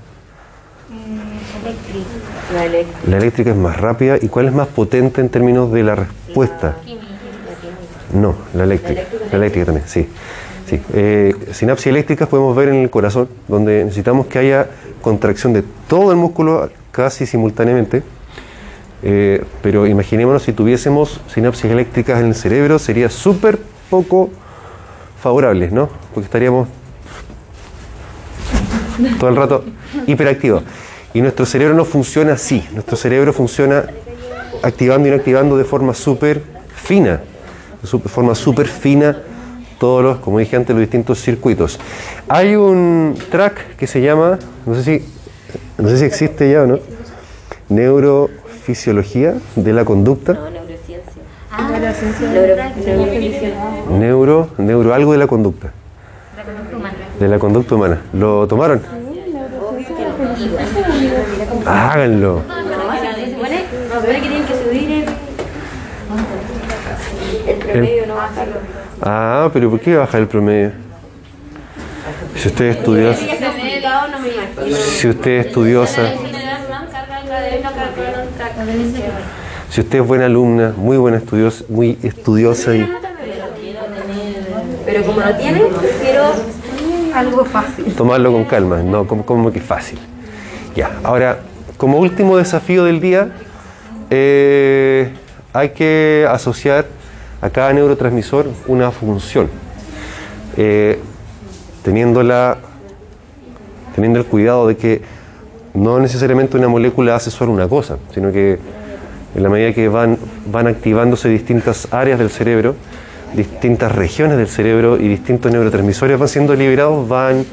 La 2.54 2.66
eléctrica. 2.66 3.00
La 3.08 3.18
eléctrica 3.18 3.52
es 3.52 3.56
más 3.56 3.78
rápida. 3.78 4.18
¿Y 4.22 4.28
cuál 4.28 4.48
es 4.48 4.54
más 4.54 4.68
potente 4.68 5.22
en 5.22 5.30
términos 5.30 5.72
de 5.72 5.84
la 5.84 5.96
respuesta? 5.96 6.76
No, 8.14 8.36
la 8.54 8.66
eléctrica. 8.66 9.04
La 9.32 9.38
eléctrica 9.38 9.68
también, 9.68 9.88
sí. 9.88 10.10
Sí. 10.68 10.82
Eh, 10.94 11.34
sinapsis 11.52 11.88
eléctricas 11.88 12.28
podemos 12.28 12.56
ver 12.56 12.70
en 12.70 12.76
el 12.76 12.90
corazón, 12.90 13.28
donde 13.48 13.84
necesitamos 13.84 14.28
que 14.28 14.40
haya 14.40 14.68
contracción 15.02 15.54
de 15.54 15.64
todo 15.88 16.12
el 16.12 16.18
músculo 16.18 16.70
casi 16.92 17.26
simultáneamente. 17.26 18.04
Eh, 19.04 19.44
pero 19.62 19.86
imaginémonos 19.86 20.44
si 20.44 20.54
tuviésemos 20.54 21.22
sinapsis 21.28 21.66
eléctricas 21.66 22.20
en 22.20 22.28
el 22.28 22.36
cerebro, 22.36 22.80
sería 22.80 23.10
súper 23.10 23.60
poco 23.90 24.30
favorable, 25.22 25.70
¿no? 25.72 25.90
Porque 26.14 26.26
estaríamos 26.26 26.68
todo 29.20 29.30
el 29.30 29.36
rato 29.36 29.64
hiperactivo. 30.08 30.62
Y 31.14 31.22
nuestro 31.22 31.46
cerebro 31.46 31.76
no 31.76 31.86
funciona 31.86 32.34
así. 32.34 32.68
Nuestro 32.74 32.98
cerebro 32.98 33.34
funciona 33.34 33.86
activando 34.64 35.08
y 35.08 35.12
inactivando 35.12 35.58
de 35.58 35.64
forma 35.64 35.94
súper 35.94 36.42
fina. 36.76 37.22
De 37.82 38.10
forma 38.10 38.36
súper 38.36 38.68
fina 38.68 39.18
todos 39.80 40.04
los, 40.04 40.18
como 40.20 40.40
dije 40.40 40.56
antes, 40.56 40.76
los 40.76 40.82
distintos 40.82 41.22
circuitos. 41.22 41.80
Hay 42.28 42.56
un 42.56 43.18
track 43.30 43.76
que 43.76 43.88
se 43.88 44.02
llama, 44.02 44.40
no 44.66 44.76
sé 44.76 44.84
si, 44.84 45.06
no 45.78 45.90
sé 45.90 45.98
si 45.98 46.06
existe 46.06 46.52
ya 46.52 46.64
o 46.64 46.68
no, 46.68 46.80
neurofisiología 47.70 49.36
de 49.56 49.74
la 49.74 49.86
conducta. 49.86 50.34
No, 50.34 50.50
neurociencia. 50.50 51.22
Ah, 51.52 51.70
Neuro, 53.90 54.50
neuro, 54.58 54.94
algo 54.94 55.12
de 55.14 55.18
la 55.18 55.28
conducta. 55.28 55.72
De 57.20 57.28
la 57.28 57.40
conducta 57.40 57.76
humana. 57.76 58.02
¿Lo 58.14 58.48
tomaron? 58.48 58.82
Háganlo. 61.66 62.44
Que 64.48 64.54
subir 64.54 65.06
el, 67.48 67.56
promedio, 67.58 68.08
no. 68.08 68.16
Ah, 69.10 69.50
pero 69.54 69.70
¿por 69.70 69.80
qué 69.80 69.96
baja 69.96 70.18
el 70.18 70.28
promedio? 70.28 70.74
Si 72.36 72.50
usted 72.50 72.66
es 72.66 72.76
estudiosa, 72.76 73.22
si 74.76 75.08
usted 75.08 75.32
es 75.32 75.46
estudiosa, 75.46 76.12
si 79.70 79.80
usted 79.80 80.00
es 80.00 80.06
buena 80.06 80.26
alumna, 80.26 80.74
muy 80.76 80.98
buena 80.98 81.20
estudiosa, 81.20 81.64
muy 81.70 81.98
estudiosa 82.04 82.76
y 82.76 82.86
Pero 84.86 85.04
como 85.06 85.22
lo 85.22 85.36
tienen, 85.38 85.64
quiero 86.02 86.26
algo 87.16 87.46
fácil. 87.46 87.86
tomarlo 87.96 88.34
con 88.34 88.44
calma, 88.44 88.80
no 88.84 89.08
como, 89.08 89.26
como 89.26 89.54
que 89.54 89.62
fácil. 89.62 90.00
Ya, 90.76 90.92
ahora, 91.04 91.40
como 91.78 91.98
último 92.00 92.36
desafío 92.36 92.84
del 92.84 93.00
día, 93.00 93.30
eh, 94.10 95.14
hay 95.54 95.70
que 95.70 96.28
asociar 96.30 96.97
a 97.42 97.50
cada 97.50 97.74
neurotransmisor 97.74 98.48
una 98.68 98.92
función, 98.92 99.50
eh, 100.56 101.00
teniendo, 101.84 102.22
el 102.22 104.26
cuidado 104.26 104.68
de 104.68 104.78
que 104.78 105.02
no 105.74 106.00
necesariamente 106.00 106.58
una 106.58 106.68
molécula 106.68 107.16
hace 107.16 107.32
solo 107.32 107.52
una 107.52 107.68
cosa, 107.68 107.98
sino 108.14 108.32
que 108.32 108.60
en 109.36 109.44
la 109.44 109.50
medida 109.50 109.74
que 109.74 109.88
van, 109.88 110.18
van 110.52 110.68
activándose 110.68 111.30
distintas 111.30 111.88
áreas 111.92 112.18
del 112.18 112.30
cerebro, 112.30 112.76
distintas 113.36 113.92
regiones 113.92 114.38
del 114.38 114.48
cerebro 114.48 114.98
y 114.98 115.08
distintos 115.08 115.52
neurotransmisores 115.52 116.18
van 116.18 116.28
siendo 116.28 116.56
liberados, 116.56 117.08
van, 117.08 117.46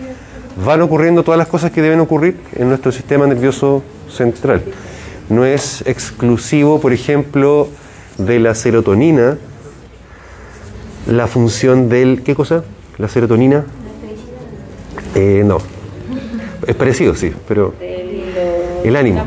van 0.64 0.80
ocurriendo 0.80 1.24
todas 1.24 1.38
las 1.38 1.48
cosas 1.48 1.72
que 1.72 1.82
deben 1.82 2.00
ocurrir 2.00 2.38
en 2.56 2.68
nuestro 2.68 2.92
sistema 2.92 3.26
nervioso 3.26 3.82
central. 4.08 4.62
No 5.28 5.44
es 5.44 5.82
exclusivo, 5.86 6.80
por 6.80 6.92
ejemplo, 6.92 7.68
de 8.18 8.38
la 8.38 8.54
serotonina, 8.54 9.36
la 11.06 11.26
función 11.26 11.88
del... 11.88 12.22
¿Qué 12.22 12.34
cosa? 12.34 12.64
¿La 12.98 13.08
serotonina? 13.08 13.64
Eh, 15.14 15.42
no. 15.44 15.58
Es 16.66 16.74
parecido, 16.74 17.14
sí, 17.14 17.32
pero... 17.46 17.74
El 18.84 18.96
ánimo. 18.96 19.24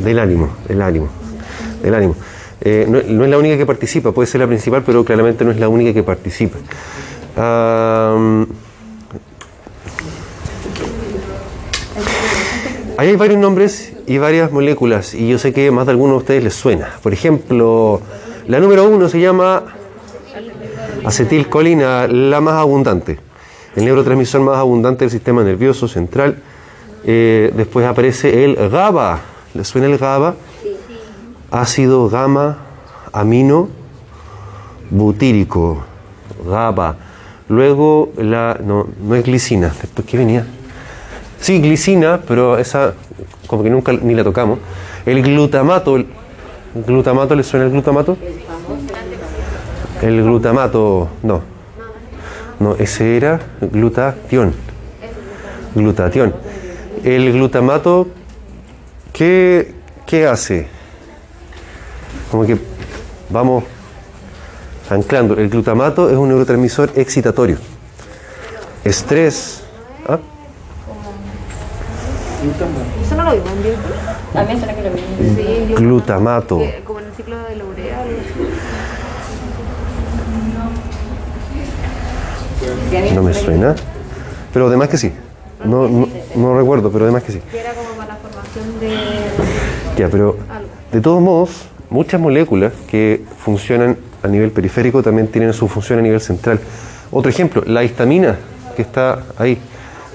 Del 0.00 0.18
ánimo, 0.18 0.50
el 0.68 0.82
ánimo. 0.82 1.08
Del 1.82 1.94
ánimo. 1.94 2.14
Eh, 2.60 2.86
no, 2.88 3.00
no 3.02 3.24
es 3.24 3.30
la 3.30 3.38
única 3.38 3.56
que 3.56 3.66
participa, 3.66 4.12
puede 4.12 4.26
ser 4.26 4.40
la 4.40 4.46
principal, 4.46 4.82
pero 4.84 5.04
claramente 5.04 5.44
no 5.44 5.50
es 5.50 5.58
la 5.58 5.68
única 5.68 5.92
que 5.92 6.02
participa. 6.02 6.58
Ahí 12.96 13.10
hay 13.10 13.16
varios 13.16 13.38
nombres 13.38 13.92
y 14.08 14.18
varias 14.18 14.50
moléculas, 14.50 15.14
y 15.14 15.28
yo 15.28 15.38
sé 15.38 15.52
que 15.52 15.70
más 15.70 15.86
de 15.86 15.92
alguno 15.92 16.14
de 16.14 16.18
ustedes 16.18 16.42
les 16.42 16.54
suena. 16.54 16.90
Por 17.00 17.12
ejemplo, 17.12 18.00
la 18.48 18.58
número 18.58 18.88
uno 18.88 19.08
se 19.08 19.20
llama 19.20 19.77
acetilcolina, 21.08 22.06
la 22.06 22.40
más 22.40 22.54
abundante, 22.54 23.18
el 23.74 23.84
neurotransmisor 23.86 24.42
más 24.42 24.58
abundante 24.58 25.04
del 25.04 25.10
sistema 25.10 25.42
nervioso 25.42 25.88
central. 25.88 26.36
Eh, 27.04 27.50
después 27.56 27.86
aparece 27.86 28.44
el 28.44 28.56
GABA. 28.68 29.20
¿Les 29.54 29.66
suena 29.66 29.86
el 29.86 29.96
GABA? 29.96 30.34
Ácido 31.50 32.10
gamma 32.10 32.58
amino 33.12 33.70
butírico, 34.90 35.82
GABA. 36.46 36.96
Luego 37.48 38.10
la 38.18 38.58
no, 38.62 38.86
no 39.02 39.14
es 39.14 39.24
glicina. 39.24 39.72
Después 39.80 40.06
qué 40.06 40.18
venía? 40.18 40.46
Sí, 41.40 41.60
glicina, 41.60 42.20
pero 42.28 42.58
esa 42.58 42.92
como 43.46 43.62
que 43.62 43.70
nunca 43.70 43.92
ni 43.92 44.14
la 44.14 44.24
tocamos. 44.24 44.58
El 45.06 45.22
glutamato, 45.22 45.96
glutamato, 46.86 47.34
¿le 47.34 47.42
suena 47.42 47.64
el 47.64 47.72
glutamato? 47.72 48.18
El 50.02 50.22
glutamato, 50.22 51.08
no. 51.22 51.42
No, 52.60 52.74
ese 52.76 53.16
era 53.16 53.40
glutatión. 53.60 54.54
Glutatión. 55.74 56.34
El 57.04 57.32
glutamato, 57.32 58.08
¿qué, 59.12 59.74
qué 60.06 60.26
hace? 60.26 60.68
Como 62.30 62.44
que 62.46 62.58
vamos 63.30 63.64
anclando. 64.90 65.34
El 65.34 65.48
glutamato 65.48 66.10
es 66.10 66.16
un 66.16 66.28
neurotransmisor 66.28 66.90
excitatorio. 66.96 67.58
Estrés. 68.84 69.62
¿ah? 70.08 70.18
Eso 73.04 73.14
no 73.16 73.24
lo 73.24 73.32
vimos 73.32 73.50
en. 73.62 73.78
También 74.32 74.60
que 74.74 74.82
lo 74.82 74.90
Glutamato. 75.76 76.58
que- 76.58 76.82
Como 76.84 77.00
en 77.00 77.06
el 77.06 77.12
ciclo 77.14 77.36
de 77.38 77.56
la 77.56 77.64
urea. 77.64 78.00
algo 78.02 78.16
así. 78.20 78.48
No 83.14 83.22
me 83.22 83.34
suena. 83.34 83.74
Pero 84.52 84.66
además 84.66 84.88
que 84.88 84.96
sí. 84.98 85.12
No, 85.64 85.88
no, 85.88 86.08
no 86.36 86.58
recuerdo, 86.58 86.90
pero 86.90 87.04
además 87.04 87.22
que 87.24 87.32
sí. 87.32 87.40
Era 87.52 87.72
como 87.74 87.90
para 87.96 88.08
la 88.08 88.16
formación 88.16 88.80
de 88.80 88.94
Ya, 89.96 90.08
pero 90.08 90.36
de 90.92 91.00
todos 91.00 91.20
modos, 91.20 91.66
muchas 91.90 92.20
moléculas 92.20 92.72
que 92.88 93.22
funcionan 93.44 93.96
a 94.22 94.28
nivel 94.28 94.50
periférico 94.50 95.02
también 95.02 95.28
tienen 95.28 95.52
su 95.52 95.68
función 95.68 95.98
a 95.98 96.02
nivel 96.02 96.20
central. 96.20 96.60
Otro 97.10 97.30
ejemplo, 97.30 97.62
la 97.66 97.82
histamina, 97.84 98.36
que 98.76 98.82
está 98.82 99.22
ahí. 99.36 99.58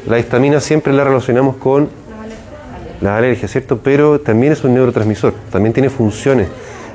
La 0.07 0.19
histamina 0.19 0.59
siempre 0.59 0.93
la 0.93 1.03
relacionamos 1.03 1.57
con 1.57 1.89
las 3.01 3.17
alergias, 3.17 3.51
¿cierto? 3.51 3.79
Pero 3.83 4.19
también 4.19 4.53
es 4.53 4.63
un 4.63 4.73
neurotransmisor, 4.73 5.33
también 5.51 5.73
tiene 5.73 5.89
funciones 5.89 6.47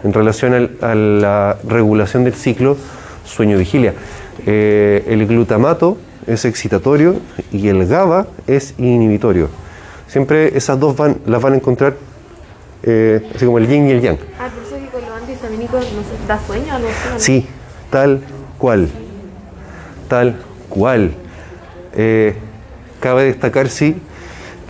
en 0.05 0.13
relación 0.13 0.55
al- 0.55 0.71
a 0.81 0.95
la 0.95 1.57
regulación 1.67 2.25
del 2.25 2.35
ciclo 2.35 2.77
sueño-vigilia. 3.25 3.95
Eh, 4.51 5.05
el 5.09 5.27
glutamato 5.27 5.99
es 6.27 6.47
excitatorio 6.47 7.21
y 7.53 7.69
el 7.69 7.87
GABA 7.87 8.29
es 8.47 8.73
inhibitorio. 8.79 9.51
Siempre 10.07 10.57
esas 10.57 10.81
dos 10.81 10.97
van, 10.97 11.19
las 11.27 11.43
van 11.43 11.53
a 11.53 11.57
encontrar 11.57 11.97
eh, 12.83 13.31
así 13.35 13.45
como 13.45 13.59
el 13.59 13.69
yin 13.69 13.89
y 13.89 13.91
el 13.91 14.01
yang. 14.01 14.17
Ah, 14.41 14.49
por 14.49 14.65
eso 14.65 14.83
que 14.83 14.91
con 14.91 15.03
los 15.03 15.21
antihistamínicos 15.21 15.85
no 15.93 16.01
sé, 16.01 16.27
da 16.27 16.41
sueño 16.47 16.77
o. 16.77 16.79
¿no? 16.79 16.87
Sí, 17.19 17.47
tal 17.91 18.23
cual. 18.57 18.89
Tal 20.09 20.37
cual. 20.71 21.13
Eh, 21.93 22.35
cabe 23.01 23.25
destacar, 23.25 23.69
sí, 23.69 24.01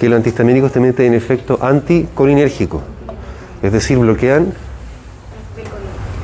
que 0.01 0.09
los 0.09 0.17
antihistamínicos 0.17 0.73
también 0.73 0.93
tienen 0.93 1.15
efecto 1.15 1.57
anticolinérgico. 1.63 2.83
Es 3.63 3.71
decir, 3.71 3.97
bloquean 3.97 4.53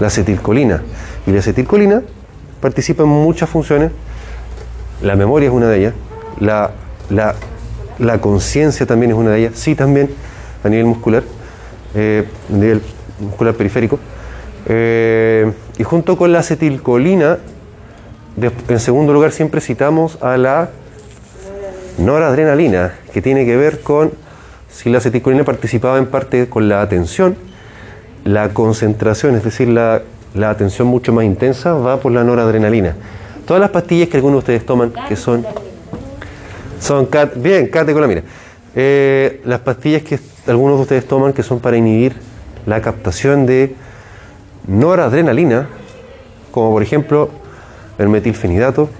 la 0.00 0.08
acetilcolina. 0.08 0.82
Y 1.24 1.30
la 1.30 1.38
acetilcolina 1.38 2.02
participa 2.64 3.02
en 3.02 3.10
muchas 3.10 3.50
funciones. 3.50 3.90
La 5.02 5.16
memoria 5.16 5.48
es 5.48 5.54
una 5.54 5.68
de 5.68 5.80
ellas. 5.80 5.94
La, 6.40 6.70
la, 7.10 8.20
conciencia 8.22 8.86
también 8.86 9.10
es 9.12 9.18
una 9.18 9.32
de 9.32 9.40
ellas. 9.40 9.52
Sí, 9.56 9.74
también 9.74 10.08
a 10.64 10.70
nivel 10.70 10.86
muscular, 10.86 11.22
eh, 11.94 12.24
a 12.50 12.56
nivel 12.56 12.80
muscular 13.20 13.52
periférico. 13.52 13.98
Eh, 14.64 15.52
y 15.76 15.84
junto 15.84 16.16
con 16.16 16.32
la 16.32 16.38
acetilcolina, 16.38 17.36
en 18.68 18.80
segundo 18.80 19.12
lugar 19.12 19.32
siempre 19.32 19.60
citamos 19.60 20.16
a 20.22 20.38
la 20.38 20.70
noradrenalina, 21.98 22.94
que 23.12 23.20
tiene 23.20 23.44
que 23.44 23.58
ver 23.58 23.82
con 23.82 24.10
si 24.70 24.88
la 24.88 24.98
acetilcolina 24.98 25.44
participaba 25.44 25.98
en 25.98 26.06
parte 26.06 26.48
con 26.48 26.70
la 26.70 26.80
atención, 26.80 27.36
la 28.24 28.48
concentración, 28.54 29.34
es 29.34 29.44
decir, 29.44 29.68
la, 29.68 30.00
la 30.34 30.50
atención 30.50 30.88
mucho 30.88 31.12
más 31.12 31.24
intensa, 31.24 31.72
va 31.74 31.98
por 31.98 32.12
la 32.12 32.24
noradrenalina. 32.24 32.94
Todas 33.46 33.60
las 33.60 33.70
pastillas 33.70 34.08
que 34.08 34.16
algunos 34.16 34.36
de 34.36 34.38
ustedes 34.38 34.66
toman, 34.66 34.92
que 35.08 35.16
son 35.16 35.46
son 36.84 37.08
bien, 37.36 37.68
catecolamina. 37.68 38.22
Eh, 38.74 39.40
las 39.44 39.60
pastillas 39.60 40.02
que 40.02 40.18
algunos 40.46 40.76
de 40.76 40.82
ustedes 40.82 41.08
toman 41.08 41.32
que 41.32 41.42
son 41.42 41.58
para 41.58 41.78
inhibir 41.78 42.14
la 42.66 42.82
captación 42.82 43.46
de 43.46 43.74
noradrenalina, 44.66 45.68
como 46.50 46.72
por 46.72 46.82
ejemplo 46.82 47.30
el 47.98 48.10
metilfenidato, 48.10 48.90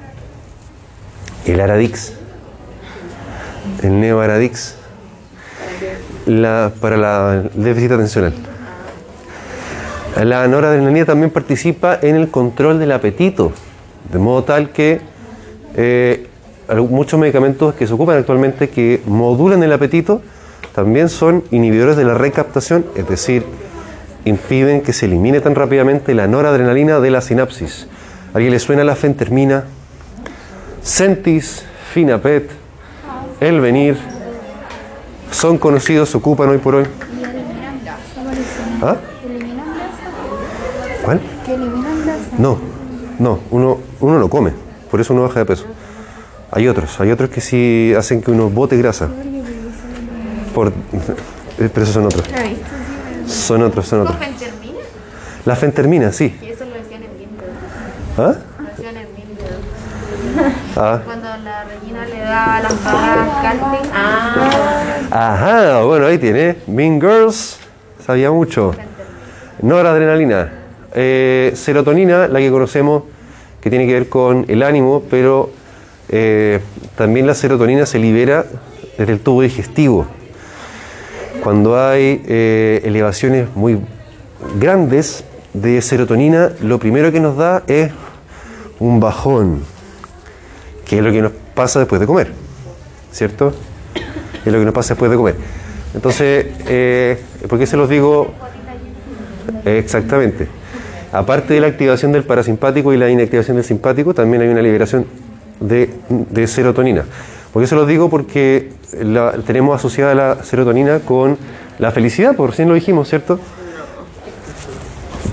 el 1.44 1.60
Aradix, 1.60 2.14
el 3.82 4.00
Neoaradix, 4.00 4.76
para 6.80 6.96
la 6.96 7.42
el 7.54 7.62
déficit 7.62 7.92
atencional. 7.92 8.32
La 10.22 10.46
noradrenalina 10.46 11.06
también 11.06 11.30
participa 11.30 11.98
en 12.00 12.14
el 12.14 12.28
control 12.28 12.78
del 12.78 12.92
apetito, 12.92 13.52
de 14.12 14.18
modo 14.18 14.44
tal 14.44 14.70
que 14.70 15.00
eh, 15.74 16.28
muchos 16.88 17.18
medicamentos 17.18 17.74
que 17.74 17.86
se 17.86 17.92
ocupan 17.92 18.18
actualmente 18.18 18.70
que 18.70 19.02
modulan 19.06 19.62
el 19.64 19.72
apetito 19.72 20.22
también 20.72 21.08
son 21.08 21.42
inhibidores 21.50 21.96
de 21.96 22.04
la 22.04 22.14
recaptación, 22.14 22.86
es 22.94 23.08
decir, 23.08 23.44
impiden 24.24 24.82
que 24.82 24.92
se 24.92 25.06
elimine 25.06 25.40
tan 25.40 25.56
rápidamente 25.56 26.14
la 26.14 26.28
noradrenalina 26.28 27.00
de 27.00 27.10
la 27.10 27.20
sinapsis. 27.20 27.88
¿A 28.32 28.36
alguien 28.36 28.52
le 28.52 28.60
suena 28.60 28.84
la 28.84 28.94
fentermina? 28.94 29.64
Centis, 30.82 31.64
Finapet, 31.92 32.50
El 33.40 33.60
Venir, 33.60 33.96
son 35.30 35.58
conocidos, 35.58 36.10
se 36.10 36.16
ocupan 36.16 36.48
hoy 36.50 36.58
por 36.58 36.76
hoy. 36.76 36.84
¿Ah? 38.80 38.96
¿Cuál? 41.04 41.20
No, 42.38 42.58
no, 43.18 43.38
uno, 43.50 43.78
uno 44.00 44.18
lo 44.18 44.30
come, 44.30 44.52
por 44.90 45.00
eso 45.00 45.12
uno 45.12 45.22
baja 45.22 45.40
de 45.40 45.46
peso. 45.46 45.66
Hay 46.50 46.66
otros, 46.66 46.98
hay 46.98 47.10
otros 47.10 47.28
que 47.30 47.40
sí 47.40 47.92
hacen 47.96 48.22
que 48.22 48.30
uno 48.30 48.48
bote 48.48 48.76
grasa. 48.78 49.08
Por, 50.54 50.68
eh, 51.58 51.68
pero 51.72 51.82
esos 51.82 51.90
son 51.94 52.06
otros. 52.06 52.24
Son 53.26 53.62
otros, 53.62 53.86
son 53.86 54.00
otros. 54.00 54.16
¿Fentermina? 54.16 54.78
La 55.44 55.56
fentermina, 55.56 56.12
sí. 56.12 56.38
Y 56.40 56.46
eso 56.46 56.64
lo 56.64 56.74
decían 56.74 57.02
en 57.02 57.18
Binder. 57.18 57.48
¿Ah? 58.16 58.34
Lo 58.58 58.68
decían 58.68 58.96
en 58.96 59.08
Binder. 59.14 60.54
Ah. 60.76 61.00
Cuando 61.04 61.28
la 61.44 61.62
Regina 61.62 62.04
le 62.06 62.18
da 62.18 62.60
las 62.60 62.84
barras 62.84 63.28
casting. 63.42 63.90
Ah. 63.94 64.96
Ajá, 65.12 65.82
bueno, 65.82 66.06
ahí 66.06 66.18
tiene. 66.18 66.56
Mean 66.66 67.00
Girls, 67.00 67.58
sabía 68.04 68.32
mucho. 68.32 68.74
Noradrenalina. 69.62 70.63
Eh, 70.94 71.52
serotonina, 71.54 72.28
la 72.28 72.38
que 72.38 72.50
conocemos, 72.50 73.02
que 73.60 73.70
tiene 73.70 73.86
que 73.86 73.94
ver 73.94 74.08
con 74.08 74.44
el 74.48 74.62
ánimo, 74.62 75.02
pero 75.10 75.50
eh, 76.08 76.60
también 76.96 77.26
la 77.26 77.34
serotonina 77.34 77.86
se 77.86 77.98
libera 77.98 78.44
desde 78.98 79.12
el 79.12 79.20
tubo 79.20 79.42
digestivo. 79.42 80.06
Cuando 81.42 81.78
hay 81.82 82.22
eh, 82.26 82.82
elevaciones 82.84 83.48
muy 83.56 83.80
grandes 84.60 85.24
de 85.52 85.80
serotonina, 85.82 86.52
lo 86.60 86.78
primero 86.78 87.10
que 87.10 87.20
nos 87.20 87.36
da 87.36 87.62
es 87.66 87.90
un 88.78 89.00
bajón, 89.00 89.64
que 90.84 90.98
es 90.98 91.02
lo 91.02 91.10
que 91.10 91.22
nos 91.22 91.32
pasa 91.54 91.80
después 91.80 92.00
de 92.00 92.06
comer, 92.06 92.32
¿cierto? 93.12 93.52
Es 94.44 94.52
lo 94.52 94.58
que 94.58 94.64
nos 94.64 94.74
pasa 94.74 94.94
después 94.94 95.10
de 95.10 95.16
comer. 95.16 95.36
Entonces, 95.94 96.46
eh, 96.68 97.18
¿por 97.48 97.58
qué 97.58 97.66
se 97.66 97.76
los 97.76 97.88
digo 97.88 98.32
exactamente? 99.64 100.48
Aparte 101.14 101.54
de 101.54 101.60
la 101.60 101.68
activación 101.68 102.10
del 102.10 102.24
parasimpático 102.24 102.92
y 102.92 102.96
la 102.96 103.08
inactivación 103.08 103.56
del 103.56 103.64
simpático, 103.64 104.12
también 104.14 104.42
hay 104.42 104.48
una 104.48 104.60
liberación 104.60 105.06
de, 105.60 105.88
serotonina. 106.48 107.04
¿Por 107.52 107.62
qué 107.62 107.68
se 107.68 107.76
los 107.76 107.86
digo? 107.86 108.10
Porque 108.10 108.72
la- 109.00 109.30
tenemos 109.46 109.76
asociada 109.76 110.12
la 110.16 110.42
serotonina 110.42 110.98
con 110.98 111.38
la 111.78 111.92
felicidad, 111.92 112.34
por 112.34 112.50
recién 112.50 112.68
lo 112.68 112.74
dijimos, 112.74 113.08
¿cierto? 113.08 113.38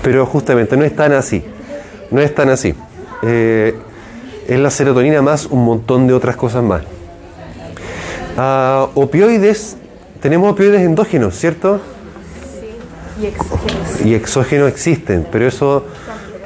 Pero 0.04 0.24
justamente 0.24 0.76
no 0.76 0.84
es 0.84 0.94
tan 0.94 1.12
así. 1.14 1.42
No 2.12 2.20
es 2.20 2.32
tan 2.32 2.50
así. 2.50 2.76
Eh, 3.22 3.74
es 4.46 4.60
la 4.60 4.70
serotonina 4.70 5.20
más 5.20 5.46
un 5.46 5.64
montón 5.64 6.06
de 6.06 6.14
otras 6.14 6.36
cosas 6.36 6.62
más. 6.62 6.82
Ah, 8.38 8.86
opioides, 8.94 9.76
tenemos 10.20 10.52
opioides 10.52 10.82
endógenos, 10.82 11.34
¿cierto? 11.34 11.80
Y 13.22 13.26
exógenos. 13.26 14.00
Y 14.04 14.14
exógenos 14.14 14.68
existen, 14.68 15.26
pero 15.30 15.46
eso 15.46 15.84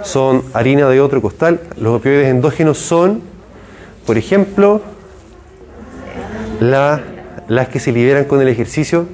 son 0.05 0.43
harina 0.53 0.89
de 0.89 1.01
otro 1.01 1.23
costal. 1.23 1.61
Los 1.81 1.95
opioides 1.97 2.29
endógenos 2.29 2.79
son, 2.79 3.23
por 4.07 4.19
ejemplo, 4.19 4.81
la- 6.61 7.01
las 7.49 7.69
que 7.69 7.81
se 7.81 7.93
liberan 7.93 8.25
con 8.25 8.41
el 8.41 8.49
ejercicio. 8.49 9.07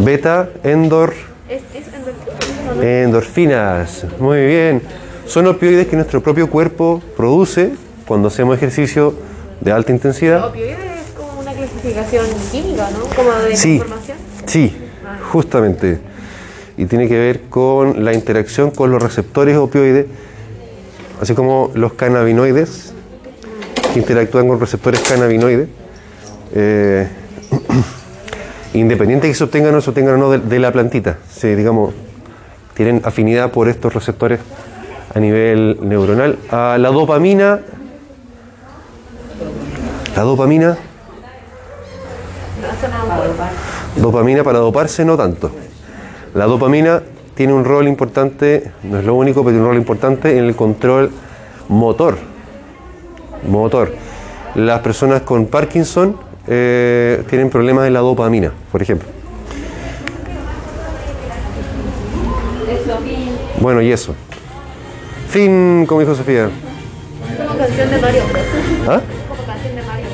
Beta, 0.00 0.50
endor, 0.62 1.14
endorfinas. 2.82 4.04
Muy 4.18 4.44
bien. 4.46 4.82
Son 5.26 5.46
opioides 5.46 5.86
que 5.86 5.96
nuestro 5.96 6.22
propio 6.22 6.50
cuerpo 6.50 7.02
produce 7.16 7.72
cuando 8.06 8.28
hacemos 8.28 8.56
ejercicio 8.56 9.14
de 9.60 9.72
alta 9.72 9.92
intensidad. 9.92 10.46
Opioides 10.48 10.76
es 10.78 11.12
como 11.16 11.40
una 11.40 11.52
clasificación 11.52 12.26
química, 12.52 12.90
¿no? 12.90 13.04
Como 13.16 13.32
de 13.32 13.56
Sí. 13.56 13.80
Sí, 14.54 14.72
justamente. 15.32 15.98
Y 16.76 16.86
tiene 16.86 17.08
que 17.08 17.18
ver 17.18 17.40
con 17.50 18.04
la 18.04 18.14
interacción 18.14 18.70
con 18.70 18.92
los 18.92 19.02
receptores 19.02 19.56
opioides, 19.56 20.06
así 21.20 21.34
como 21.34 21.72
los 21.74 21.94
cannabinoides, 21.94 22.94
que 23.92 23.98
interactúan 23.98 24.46
con 24.46 24.60
receptores 24.60 25.00
cannabinoides, 25.00 25.68
eh, 26.54 27.08
independiente 28.74 29.26
que 29.26 29.34
se 29.34 29.42
obtengan 29.42 29.74
o 29.74 29.80
se 29.80 29.90
obtengan 29.90 30.14
o 30.14 30.18
no 30.18 30.30
de, 30.30 30.38
de 30.38 30.58
la 30.60 30.70
plantita. 30.70 31.18
Sí, 31.28 31.56
digamos, 31.56 31.92
tienen 32.74 33.02
afinidad 33.04 33.50
por 33.50 33.68
estos 33.68 33.92
receptores 33.92 34.38
a 35.12 35.18
nivel 35.18 35.78
neuronal. 35.82 36.38
A 36.52 36.78
la 36.78 36.90
dopamina, 36.90 37.58
la 40.14 40.22
dopamina 40.22 40.78
Dopamina 43.96 44.42
para 44.42 44.58
doparse 44.58 45.04
no 45.04 45.16
tanto. 45.16 45.50
La 46.34 46.46
dopamina 46.46 47.02
tiene 47.34 47.52
un 47.52 47.64
rol 47.64 47.86
importante, 47.88 48.70
no 48.82 48.98
es 48.98 49.04
lo 49.04 49.14
único, 49.14 49.42
pero 49.42 49.52
tiene 49.52 49.62
un 49.62 49.68
rol 49.68 49.76
importante 49.76 50.36
en 50.36 50.44
el 50.44 50.56
control 50.56 51.10
motor. 51.68 52.18
Motor. 53.48 53.92
Las 54.54 54.80
personas 54.80 55.22
con 55.22 55.46
Parkinson 55.46 56.16
eh, 56.46 57.22
tienen 57.28 57.50
problemas 57.50 57.84
de 57.84 57.90
la 57.90 58.00
dopamina, 58.00 58.52
por 58.70 58.82
ejemplo. 58.82 59.08
Bueno, 63.60 63.80
y 63.80 63.92
eso. 63.92 64.14
Fin, 65.28 65.86
como 65.86 66.00
dijo 66.00 66.14
Sofía. 66.14 66.50
Como 67.46 67.58
canción 67.58 67.90
de 67.90 67.98
Mario. 67.98 68.22
¿Ah? 68.86 69.00
Como 69.28 69.42
canción 69.44 69.74
de 69.76 69.82
Mario. 69.82 70.06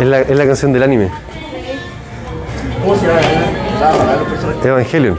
Es 0.00 0.06
la, 0.06 0.20
es 0.20 0.36
la 0.36 0.46
canción 0.46 0.72
del 0.72 0.82
anime. 0.82 1.10
¿Cómo 2.82 2.96
se 2.96 3.06
llama? 3.06 3.20
Ah. 3.80 4.64
Evangelion. 4.64 5.18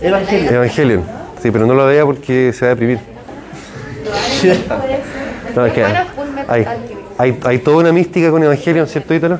Evangelio. 0.00 0.50
Evangelion. 0.50 1.04
Sí, 1.42 1.50
pero 1.50 1.66
no 1.66 1.74
lo 1.74 1.86
vea 1.86 2.04
porque 2.04 2.52
se 2.52 2.64
va 2.64 2.72
a 2.72 2.74
deprimir. 2.74 2.98
No, 5.54 5.66
es 5.66 5.72
que 5.72 5.84
hay, 6.48 6.66
hay, 7.18 7.38
hay 7.44 7.58
toda 7.58 7.78
una 7.78 7.92
mística 7.92 8.30
con 8.30 8.42
Evangelion, 8.42 8.86
¿cierto, 8.86 9.14
Ítalo? 9.14 9.38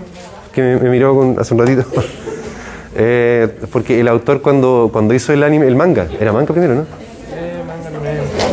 Que 0.52 0.62
me, 0.62 0.76
me 0.76 0.88
miró 0.90 1.14
con- 1.14 1.38
hace 1.38 1.54
un 1.54 1.60
ratito. 1.60 1.84
Eh, 2.96 3.48
porque 3.72 3.98
el 3.98 4.06
autor 4.06 4.40
cuando, 4.40 4.88
cuando 4.92 5.14
hizo 5.14 5.32
el 5.32 5.42
anime, 5.42 5.66
el 5.66 5.74
manga, 5.74 6.06
era 6.20 6.32
manga 6.32 6.54
primero, 6.54 6.76
¿no? 6.76 6.86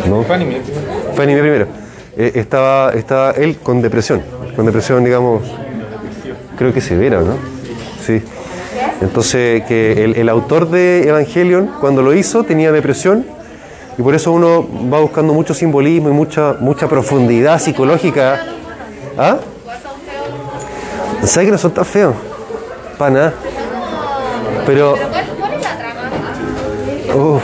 No. 0.10 0.24
Fue 0.24 0.34
anime. 0.34 0.62
Fue 1.14 1.24
anime 1.26 1.42
primero. 1.42 1.68
Eh, 2.18 2.32
estaba, 2.34 2.92
estaba 2.96 3.32
él 3.34 3.58
con 3.62 3.84
depresión, 3.84 4.24
con 4.56 4.66
depresión, 4.66 5.04
digamos, 5.04 5.44
creo 6.58 6.74
que 6.74 6.82
severa, 6.82 7.22
¿no? 7.22 7.36
Sí. 8.04 8.24
Entonces, 9.02 9.64
que 9.64 10.04
el, 10.04 10.16
el 10.16 10.30
autor 10.30 10.70
de 10.70 11.08
Evangelion, 11.10 11.72
cuando 11.80 12.02
lo 12.02 12.14
hizo, 12.14 12.44
tenía 12.44 12.72
depresión 12.72 13.26
y 13.98 14.02
por 14.02 14.16
eso 14.16 14.32
uno 14.32 14.68
va 14.92 15.00
buscando 15.00 15.34
mucho 15.34 15.54
simbolismo 15.54 16.10
y 16.10 16.14
mucha, 16.14 16.56
mucha 16.60 16.88
profundidad 16.88 17.60
psicológica. 17.60 18.46
¿Ah? 19.18 19.38
¿Sabes 21.24 21.48
que 21.48 21.52
no 21.52 21.58
son 21.58 21.72
tan 21.72 21.86
feos? 21.86 22.16
Para 22.98 23.12
nada. 23.12 23.34
Pero. 24.66 24.96
Uf. 27.14 27.44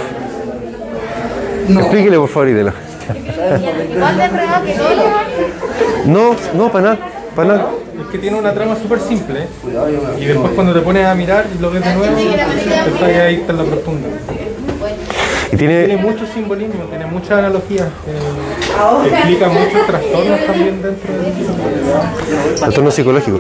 Explíquele, 1.70 2.18
por 2.18 2.30
favor, 2.30 2.50
Itela. 2.50 2.74
Igual 3.94 4.18
de 4.18 4.24
enredado 4.24 4.66
que 4.66 4.74
todo. 4.74 5.04
No, 6.06 6.36
no, 6.54 6.72
para 6.72 6.84
nada, 6.84 6.98
para 7.36 7.48
nada. 7.50 7.70
Es 8.02 8.08
que 8.12 8.18
tiene 8.20 8.38
una 8.38 8.54
trama 8.54 8.76
súper 8.76 9.00
simple. 9.00 9.48
Y 10.20 10.26
después 10.26 10.52
cuando 10.54 10.74
te 10.74 10.82
pones 10.82 11.06
a 11.06 11.16
mirar 11.16 11.46
y 11.56 11.62
lo 11.62 11.72
ves 11.72 11.84
de 11.84 11.94
nuevo, 11.96 12.18
está 12.18 13.06
ahí, 13.06 13.16
ahí 13.16 13.36
está 13.36 13.52
en 13.54 13.58
la 13.58 13.64
profunda. 13.64 14.08
Y 15.52 15.56
tiene, 15.56 15.86
Tiene 15.86 16.02
mucho 16.02 16.26
simbolismo, 16.26 16.84
tiene 16.90 17.06
muchas 17.06 17.32
analogías. 17.32 17.88
eh, 17.88 19.08
explica 19.12 19.48
muchos 19.50 19.88
trastornos 19.88 20.46
también 20.46 20.82
dentro 20.82 21.14
del 21.14 22.56
trastorno 22.60 22.92
psicológico. 22.92 23.40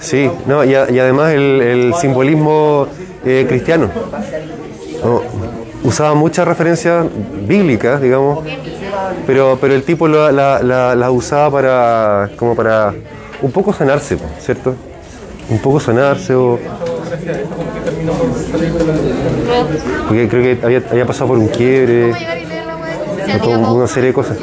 Sí, 0.00 0.28
no, 0.46 0.64
y, 0.64 0.74
a- 0.74 0.90
y 0.90 0.98
además 0.98 1.32
el, 1.32 1.60
el 1.62 1.94
simbolismo 1.94 2.86
eh, 3.24 3.46
cristiano. 3.48 3.90
No, 5.04 5.22
usaba 5.84 6.14
muchas 6.14 6.46
referencias 6.46 7.06
bíblicas, 7.46 8.02
digamos, 8.02 8.44
pero, 9.26 9.56
pero 9.60 9.74
el 9.74 9.84
tipo 9.84 10.08
la, 10.08 10.32
la, 10.32 10.62
la- 10.62 10.94
la 10.96 11.10
usaba 11.10 11.50
para, 11.50 12.30
como 12.36 12.54
para 12.56 12.92
un 13.42 13.50
poco 13.52 13.72
sanarse, 13.72 14.18
¿cierto? 14.40 14.74
Un 15.48 15.58
poco 15.58 15.80
sanarse 15.80 16.34
o... 16.34 16.58
Porque 20.08 20.28
creo 20.28 20.42
que 20.42 20.58
había, 20.64 20.82
había 20.90 21.06
pasado 21.06 21.28
por 21.28 21.38
un 21.38 21.48
quiebre, 21.48 22.12
una 23.68 23.86
serie 23.86 24.08
de 24.08 24.12
cosas. 24.14 24.36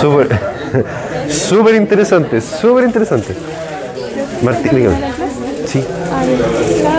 Súper, 0.00 0.28
súper 1.30 1.74
interesante, 1.76 2.40
súper 2.40 2.84
interesante. 2.84 3.34
Martín, 4.42 4.70
dígame. 4.74 4.96
Sí. 5.66 5.84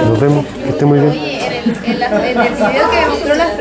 Nos 0.07 0.19
vemos, 0.19 0.45
que 0.63 0.69
esté 0.69 0.85
muy 0.85 0.99
bien. 0.99 1.11
Oye, 1.11 1.45
en 1.45 1.53
el, 1.53 1.85
en 1.85 1.99
la- 1.99 2.07
en 2.29 2.37
el 2.41 2.53
video 2.53 2.89
que 2.91 3.09
mostró 3.09 3.35
las 3.35 3.51